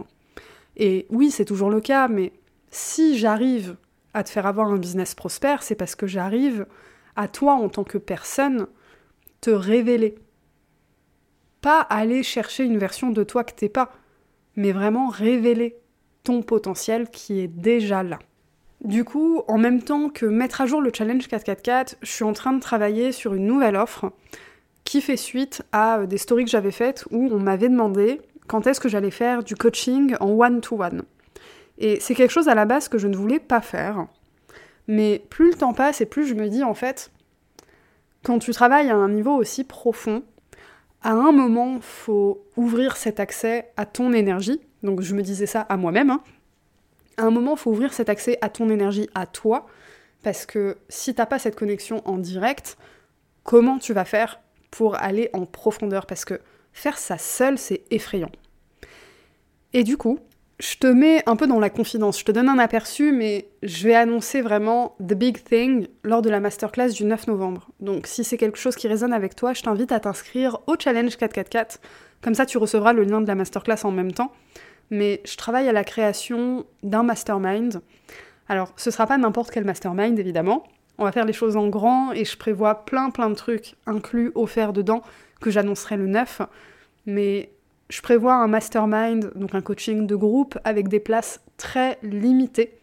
Et 0.77 1.07
oui, 1.11 1.31
c'est 1.31 1.45
toujours 1.45 1.71
le 1.71 1.81
cas, 1.81 2.09
mais 2.09 2.33
si 2.71 3.17
j'arrive 3.17 3.77
à 4.15 4.25
te 4.25 4.31
faire 4.31 4.47
avoir 4.47 4.69
un 4.69 4.79
business 4.79 5.15
prospère, 5.15 5.63
c'est 5.63 5.75
parce 5.75 5.95
que 5.95 6.07
j'arrive 6.07 6.67
à 7.15 7.29
toi 7.29 7.55
en 7.55 7.69
tant 7.69 7.85
que 7.85 7.99
personne 7.99 8.67
te 9.41 9.51
révéler 9.51 10.17
pas 11.67 11.81
aller 11.81 12.23
chercher 12.23 12.63
une 12.63 12.79
version 12.79 13.11
de 13.11 13.25
toi 13.25 13.43
que 13.43 13.53
t'es 13.53 13.69
pas, 13.69 13.91
mais 14.55 14.71
vraiment 14.71 15.09
révéler 15.09 15.77
ton 16.23 16.43
potentiel 16.43 17.11
qui 17.11 17.41
est 17.41 17.49
déjà 17.49 18.05
là. 18.05 18.21
Du 18.85 19.05
coup, 19.05 19.43
en 19.49 19.59
même 19.59 19.83
temps 19.83 20.09
que 20.11 20.27
mettre 20.27 20.61
à 20.61 20.67
jour 20.67 20.81
le 20.81 20.91
challenge 20.93 21.27
444, 21.29 21.97
je 22.03 22.11
suis 22.11 22.25
en 22.25 22.33
train 22.33 22.53
de 22.53 22.61
travailler 22.61 23.11
sur 23.13 23.35
une 23.35 23.47
nouvelle 23.47 23.77
offre 23.77 24.13
qui 24.85 25.01
fait 25.01 25.17
suite 25.17 25.63
à 25.73 26.01
euh, 26.01 26.07
des 26.07 26.19
stories 26.19 26.45
que 26.45 26.51
j'avais 26.51 26.71
faites 26.71 27.05
où 27.11 27.29
on 27.33 27.41
m'avait 27.41 27.69
demandé 27.69 28.21
quand 28.47 28.67
est-ce 28.67 28.81
que 28.81 28.89
j'allais 28.89 29.11
faire 29.11 29.43
du 29.43 29.57
coaching 29.57 30.15
en 30.21 30.31
one-to-one. 30.31 31.01
-one. 31.01 31.03
Et 31.79 31.99
c'est 32.01 32.15
quelque 32.15 32.31
chose 32.31 32.49
à 32.49 32.55
la 32.55 32.65
base 32.65 32.89
que 32.89 32.99
je 32.99 33.09
ne 33.09 33.17
voulais 33.17 33.41
pas 33.41 33.61
faire. 33.61 34.07
Mais 34.87 35.23
plus 35.31 35.51
le 35.51 35.57
temps 35.57 35.75
passe 35.75 36.01
et 36.01 36.07
plus 36.07 36.27
je 36.27 36.35
me 36.35 36.49
dis 36.49 36.63
en 36.63 36.75
fait, 36.75 37.11
quand 38.23 38.39
tu 38.39 38.53
travailles 38.53 38.91
à 38.91 38.97
un 38.97 39.09
niveau 39.09 39.35
aussi 39.35 39.65
profond, 39.65 40.23
à 41.03 41.11
un 41.11 41.33
moment, 41.33 41.79
faut 41.81 42.45
ouvrir 42.57 42.97
cet 42.97 43.21
accès 43.21 43.71
à 43.77 43.87
ton 43.87 44.13
énergie. 44.13 44.61
Donc 44.83 45.01
je 45.01 45.15
me 45.15 45.23
disais 45.23 45.47
ça 45.47 45.61
à 45.63 45.77
moi-même. 45.77 46.11
Hein. 46.11 46.23
À 47.17 47.25
un 47.25 47.31
moment, 47.31 47.53
il 47.53 47.59
faut 47.59 47.71
ouvrir 47.71 47.93
cet 47.93 48.09
accès 48.09 48.39
à 48.41 48.49
ton 48.49 48.69
énergie, 48.69 49.09
à 49.15 49.27
toi, 49.27 49.67
parce 50.23 50.47
que 50.47 50.77
si 50.89 51.15
t'as 51.15 51.27
pas 51.27 51.39
cette 51.39 51.57
connexion 51.57 52.03
en 52.09 52.19
direct, 52.19 52.77
comment 53.43 53.79
tu 53.79 53.93
vas 53.93 54.05
faire 54.05 54.41
pour 54.71 54.97
aller 54.97 55.31
en 55.33 55.47
profondeur? 55.47 56.07
Parce 56.07 56.25
que 56.25 56.41
faire 56.73 56.99
ça 56.99 57.19
seul, 57.19 57.59
c'est 57.59 57.83
effrayant. 57.91 58.31
Et 59.73 59.85
du 59.85 59.97
coup, 59.97 60.19
je 60.59 60.77
te 60.77 60.87
mets 60.87 61.23
un 61.27 61.37
peu 61.37 61.47
dans 61.47 61.61
la 61.61 61.69
confidence, 61.69 62.19
je 62.19 62.25
te 62.25 62.33
donne 62.33 62.49
un 62.49 62.59
aperçu, 62.59 63.13
mais 63.13 63.49
je 63.63 63.87
vais 63.87 63.95
annoncer 63.95 64.41
vraiment 64.41 64.97
the 65.01 65.13
big 65.13 65.43
thing 65.45 65.87
lors 66.03 66.23
de 66.23 66.31
la 66.31 66.41
masterclass 66.41 66.89
du 66.89 67.05
9 67.05 67.27
novembre. 67.27 67.69
Donc 67.81 68.07
si 68.07 68.25
c'est 68.25 68.39
quelque 68.39 68.59
chose 68.59 68.75
qui 68.75 68.89
résonne 68.89 69.13
avec 69.13 69.37
toi, 69.37 69.53
je 69.53 69.63
t'invite 69.63 69.93
à 69.93 70.01
t'inscrire 70.01 70.59
au 70.67 70.77
challenge 70.79 71.17
444. 71.17 71.79
Comme 72.23 72.35
ça, 72.35 72.47
tu 72.47 72.57
recevras 72.57 72.95
le 72.95 73.05
lien 73.05 73.21
de 73.21 73.27
la 73.27 73.35
masterclass 73.35 73.85
en 73.85 73.91
même 73.91 74.13
temps. 74.13 74.33
Mais 74.91 75.21
je 75.25 75.37
travaille 75.37 75.69
à 75.69 75.73
la 75.73 75.85
création 75.85 76.65
d'un 76.83 77.03
mastermind. 77.03 77.81
Alors, 78.49 78.73
ce 78.77 78.91
sera 78.91 79.07
pas 79.07 79.19
n'importe 79.19 79.51
quel 79.51 79.65
mastermind, 79.65 80.19
évidemment. 80.19 80.65
On 80.99 81.05
va 81.05 81.13
faire 81.13 81.25
les 81.25 81.33
choses 81.33 81.57
en 81.57 81.69
grand 81.69 82.13
et 82.13 82.25
je 82.25 82.37
prévois 82.37 82.87
plein 82.87 83.11
plein 83.11 83.29
de 83.29 83.35
trucs 83.35 83.75
inclus, 83.87 84.33
offerts 84.35 84.73
dedans, 84.73 85.03
que 85.41 85.51
j'annoncerai 85.51 85.97
le 85.97 86.07
9. 86.07 86.43
Mais 87.07 87.51
je 87.89 88.01
prévois 88.01 88.35
un 88.35 88.47
mastermind, 88.47 89.33
donc 89.35 89.55
un 89.55 89.61
coaching 89.61 90.07
de 90.07 90.17
groupe 90.17 90.59
avec 90.65 90.89
des 90.89 91.01
places 91.01 91.41
très 91.57 91.99
limitées 92.03 92.79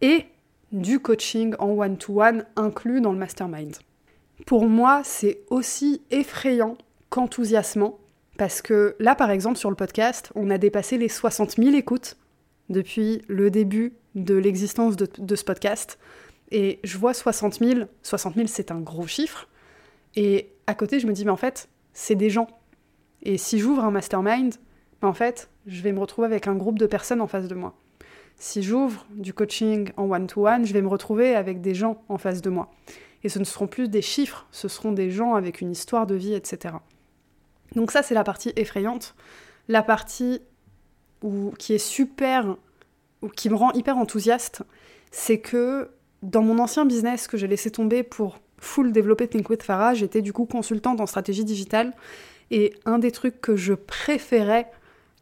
et 0.00 0.26
du 0.72 1.00
coaching 1.00 1.54
en 1.58 1.70
one-to-one 1.70 2.44
inclus 2.56 3.00
dans 3.00 3.12
le 3.12 3.18
mastermind. 3.18 3.76
Pour 4.44 4.66
moi, 4.66 5.00
c'est 5.04 5.40
aussi 5.48 6.02
effrayant 6.10 6.76
qu'enthousiasmant 7.08 7.98
parce 8.36 8.62
que 8.62 8.96
là, 8.98 9.14
par 9.14 9.30
exemple, 9.30 9.58
sur 9.58 9.70
le 9.70 9.76
podcast, 9.76 10.30
on 10.34 10.50
a 10.50 10.58
dépassé 10.58 10.98
les 10.98 11.08
60 11.08 11.56
000 11.56 11.74
écoutes 11.74 12.16
depuis 12.68 13.22
le 13.28 13.50
début 13.50 13.94
de 14.14 14.34
l'existence 14.34 14.96
de, 14.96 15.36
ce 15.36 15.44
podcast. 15.44 15.98
Et 16.50 16.80
je 16.84 16.98
vois 16.98 17.14
60 17.14 17.58
000, 17.58 17.80
60 18.02 18.34
000 18.34 18.46
c'est 18.46 18.70
un 18.70 18.80
gros 18.80 19.06
chiffre. 19.06 19.48
Et 20.14 20.52
à 20.66 20.74
côté, 20.74 21.00
je 21.00 21.06
me 21.06 21.12
dis, 21.12 21.24
mais 21.24 21.30
en 21.30 21.36
fait, 21.36 21.68
c'est 21.92 22.14
des 22.14 22.30
gens. 22.30 22.48
Et 23.22 23.38
si 23.38 23.58
j'ouvre 23.58 23.84
un 23.84 23.90
mastermind, 23.90 24.54
en 25.02 25.12
fait, 25.12 25.48
je 25.66 25.82
vais 25.82 25.92
me 25.92 26.00
retrouver 26.00 26.26
avec 26.26 26.46
un 26.46 26.54
groupe 26.54 26.78
de 26.78 26.86
personnes 26.86 27.20
en 27.20 27.26
face 27.26 27.48
de 27.48 27.54
moi. 27.54 27.74
Si 28.38 28.62
j'ouvre 28.62 29.06
du 29.10 29.32
coaching 29.32 29.90
en 29.96 30.10
one-to-one, 30.10 30.66
je 30.66 30.72
vais 30.72 30.82
me 30.82 30.88
retrouver 30.88 31.34
avec 31.34 31.60
des 31.60 31.74
gens 31.74 32.02
en 32.08 32.18
face 32.18 32.42
de 32.42 32.50
moi. 32.50 32.70
Et 33.24 33.28
ce 33.28 33.38
ne 33.38 33.44
seront 33.44 33.66
plus 33.66 33.88
des 33.88 34.02
chiffres, 34.02 34.46
ce 34.50 34.68
seront 34.68 34.92
des 34.92 35.10
gens 35.10 35.34
avec 35.34 35.60
une 35.60 35.70
histoire 35.70 36.06
de 36.06 36.14
vie, 36.14 36.34
etc. 36.34 36.74
Donc 37.76 37.92
ça, 37.92 38.02
c'est 38.02 38.14
la 38.14 38.24
partie 38.24 38.52
effrayante. 38.56 39.14
La 39.68 39.82
partie 39.82 40.40
qui 41.58 41.74
est 41.74 41.78
super, 41.78 42.56
ou 43.22 43.28
qui 43.28 43.48
me 43.50 43.54
rend 43.54 43.72
hyper 43.72 43.96
enthousiaste, 43.98 44.62
c'est 45.10 45.38
que 45.38 45.90
dans 46.22 46.42
mon 46.42 46.58
ancien 46.58 46.84
business 46.84 47.28
que 47.28 47.36
j'ai 47.36 47.46
laissé 47.46 47.70
tomber 47.70 48.02
pour 48.02 48.38
full 48.58 48.92
développer 48.92 49.28
Think 49.28 49.48
with 49.50 49.62
Farah, 49.62 49.94
j'étais 49.94 50.22
du 50.22 50.32
coup 50.32 50.46
consultante 50.46 51.00
en 51.00 51.06
stratégie 51.06 51.44
digitale 51.44 51.92
et 52.50 52.74
un 52.84 52.98
des 52.98 53.10
trucs 53.10 53.40
que 53.40 53.56
je 53.56 53.74
préférais 53.74 54.70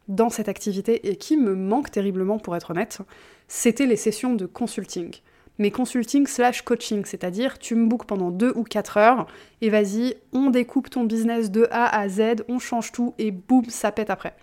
dans 0.07 0.29
cette 0.29 0.47
activité 0.47 1.09
et 1.09 1.15
qui 1.15 1.37
me 1.37 1.55
manque 1.55 1.91
terriblement 1.91 2.37
pour 2.37 2.55
être 2.55 2.71
honnête, 2.71 2.99
c'était 3.47 3.87
les 3.87 3.95
sessions 3.95 4.35
de 4.35 4.45
consulting. 4.45 5.15
Mais 5.57 5.71
consulting 5.71 6.27
slash 6.27 6.63
coaching, 6.63 7.05
c'est-à-dire 7.05 7.59
tu 7.59 7.75
me 7.75 7.87
bookes 7.87 8.05
pendant 8.05 8.29
deux 8.29 8.51
ou 8.55 8.63
quatre 8.63 8.97
heures 8.97 9.27
et 9.61 9.69
vas-y, 9.69 10.15
on 10.33 10.49
découpe 10.49 10.89
ton 10.89 11.05
business 11.05 11.49
de 11.49 11.67
A 11.71 11.97
à 11.97 12.09
Z, 12.09 12.43
on 12.49 12.59
change 12.59 12.91
tout 12.91 13.13
et 13.17 13.31
boum, 13.31 13.65
ça 13.69 13.91
pète 13.91 14.09
après. 14.09 14.35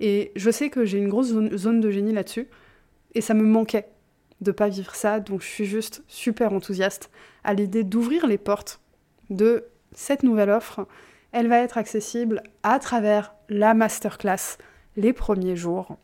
Et 0.00 0.32
je 0.36 0.50
sais 0.50 0.70
que 0.70 0.84
j'ai 0.84 0.98
une 0.98 1.08
grosse 1.08 1.28
zone 1.28 1.80
de 1.80 1.90
génie 1.90 2.12
là-dessus 2.12 2.48
et 3.14 3.20
ça 3.20 3.34
me 3.34 3.44
manquait 3.44 3.86
de 4.40 4.52
pas 4.52 4.68
vivre 4.68 4.94
ça, 4.94 5.20
donc 5.20 5.42
je 5.42 5.48
suis 5.48 5.64
juste 5.64 6.02
super 6.06 6.52
enthousiaste 6.52 7.10
à 7.44 7.54
l'idée 7.54 7.84
d'ouvrir 7.84 8.26
les 8.26 8.38
portes 8.38 8.80
de 9.30 9.64
cette 9.92 10.22
nouvelle 10.22 10.50
offre 10.50 10.86
elle 11.32 11.48
va 11.48 11.58
être 11.58 11.78
accessible 11.78 12.42
à 12.62 12.78
travers 12.78 13.34
la 13.48 13.74
masterclass 13.74 14.56
les 14.96 15.12
premiers 15.12 15.56
jours. 15.56 15.96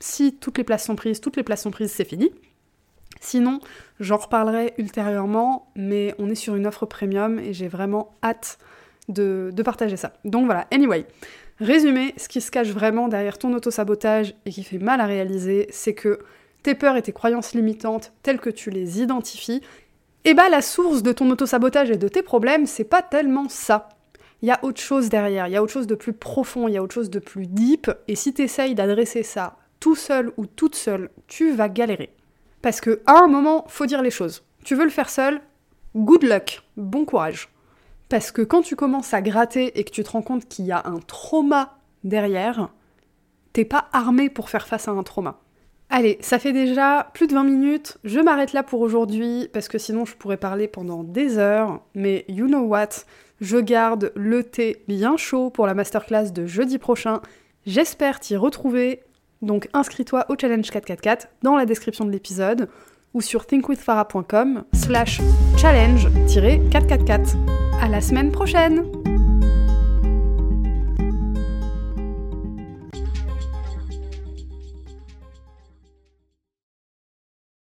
Si 0.00 0.34
toutes 0.34 0.58
les 0.58 0.64
places 0.64 0.84
sont 0.84 0.96
prises, 0.96 1.20
toutes 1.20 1.36
les 1.36 1.42
places 1.42 1.62
sont 1.62 1.70
prises, 1.70 1.92
c'est 1.92 2.04
fini. 2.04 2.32
Sinon, 3.22 3.60
j'en 4.00 4.16
reparlerai 4.16 4.74
ultérieurement, 4.78 5.70
mais 5.76 6.14
on 6.18 6.28
est 6.28 6.34
sur 6.34 6.54
une 6.54 6.66
offre 6.66 6.86
premium 6.86 7.38
et 7.38 7.52
j'ai 7.52 7.68
vraiment 7.68 8.12
hâte 8.22 8.58
de, 9.08 9.52
partager 9.64 9.96
ça. 9.96 10.12
Donc 10.24 10.44
voilà, 10.44 10.66
anyway. 10.70 11.06
Résumé, 11.60 12.14
ce 12.16 12.28
qui 12.28 12.40
se 12.40 12.50
cache 12.50 12.70
vraiment 12.70 13.08
derrière 13.08 13.38
ton 13.38 13.54
auto-sabotage 13.54 14.34
et 14.44 14.50
qui 14.50 14.64
fait 14.64 14.78
mal 14.78 15.00
à 15.00 15.06
réaliser, 15.06 15.68
c'est 15.70 15.94
que 15.94 16.18
tes 16.62 16.74
peurs 16.74 16.96
et 16.96 17.02
tes 17.02 17.12
croyances 17.12 17.54
limitantes, 17.54 18.12
telles 18.22 18.40
que 18.40 18.50
tu 18.50 18.70
les 18.70 19.00
identifies, 19.00 19.60
eh 20.24 20.34
bah 20.34 20.48
la 20.48 20.62
source 20.62 21.02
de 21.02 21.12
ton 21.12 21.30
auto-sabotage 21.30 21.90
et 21.90 21.96
de 21.96 22.08
tes 22.08 22.22
problèmes, 22.22 22.66
c'est 22.66 22.84
pas 22.84 23.02
tellement 23.02 23.48
ça 23.48 23.88
il 24.42 24.48
y 24.48 24.50
a 24.50 24.58
autre 24.62 24.80
chose 24.80 25.08
derrière, 25.08 25.46
il 25.46 25.52
y 25.52 25.56
a 25.56 25.62
autre 25.62 25.72
chose 25.72 25.86
de 25.86 25.94
plus 25.94 26.12
profond, 26.12 26.66
il 26.66 26.74
y 26.74 26.76
a 26.76 26.82
autre 26.82 26.94
chose 26.94 27.10
de 27.10 27.20
plus 27.20 27.46
deep, 27.46 27.90
et 28.08 28.16
si 28.16 28.34
tu 28.34 28.42
essayes 28.42 28.74
d'adresser 28.74 29.22
ça 29.22 29.56
tout 29.78 29.94
seul 29.94 30.32
ou 30.36 30.46
toute 30.46 30.74
seule, 30.74 31.10
tu 31.28 31.52
vas 31.52 31.68
galérer. 31.68 32.10
Parce 32.62 32.80
que 32.80 33.02
à 33.06 33.18
un 33.18 33.26
moment, 33.26 33.64
faut 33.68 33.86
dire 33.86 34.02
les 34.02 34.10
choses. 34.10 34.44
Tu 34.64 34.74
veux 34.74 34.84
le 34.84 34.90
faire 34.90 35.10
seul, 35.10 35.40
good 35.96 36.22
luck, 36.22 36.62
bon 36.76 37.04
courage. 37.04 37.48
Parce 38.08 38.30
que 38.30 38.42
quand 38.42 38.62
tu 38.62 38.76
commences 38.76 39.14
à 39.14 39.22
gratter 39.22 39.78
et 39.78 39.84
que 39.84 39.90
tu 39.90 40.04
te 40.04 40.10
rends 40.10 40.22
compte 40.22 40.48
qu'il 40.48 40.64
y 40.66 40.72
a 40.72 40.82
un 40.86 40.98
trauma 40.98 41.78
derrière, 42.04 42.70
t'es 43.52 43.64
pas 43.64 43.88
armé 43.92 44.30
pour 44.30 44.48
faire 44.48 44.66
face 44.66 44.88
à 44.88 44.92
un 44.92 45.02
trauma. 45.02 45.40
Allez, 45.90 46.16
ça 46.20 46.38
fait 46.38 46.54
déjà 46.54 47.10
plus 47.12 47.26
de 47.26 47.34
20 47.34 47.44
minutes, 47.44 47.98
je 48.04 48.18
m'arrête 48.18 48.54
là 48.54 48.62
pour 48.62 48.80
aujourd'hui 48.80 49.50
parce 49.52 49.68
que 49.68 49.76
sinon 49.76 50.06
je 50.06 50.16
pourrais 50.16 50.38
parler 50.38 50.66
pendant 50.66 51.04
des 51.04 51.36
heures, 51.36 51.82
mais 51.94 52.24
you 52.28 52.46
know 52.46 52.62
what, 52.62 53.04
je 53.42 53.58
garde 53.58 54.10
le 54.14 54.42
thé 54.42 54.84
bien 54.88 55.18
chaud 55.18 55.50
pour 55.50 55.66
la 55.66 55.74
masterclass 55.74 56.32
de 56.32 56.46
jeudi 56.46 56.78
prochain. 56.78 57.20
J'espère 57.66 58.20
t'y 58.20 58.36
retrouver. 58.36 59.02
Donc 59.42 59.68
inscris-toi 59.72 60.24
au 60.28 60.36
challenge 60.40 60.70
444 60.70 61.28
dans 61.42 61.56
la 61.56 61.66
description 61.66 62.04
de 62.04 62.10
l'épisode 62.10 62.68
ou 63.12 63.20
sur 63.20 63.46
thinkwithfarah.com 63.46 64.64
slash 64.72 65.20
challenge-444. 65.56 67.36
À 67.80 67.88
la 67.88 68.00
semaine 68.00 68.30
prochaine 68.30 69.01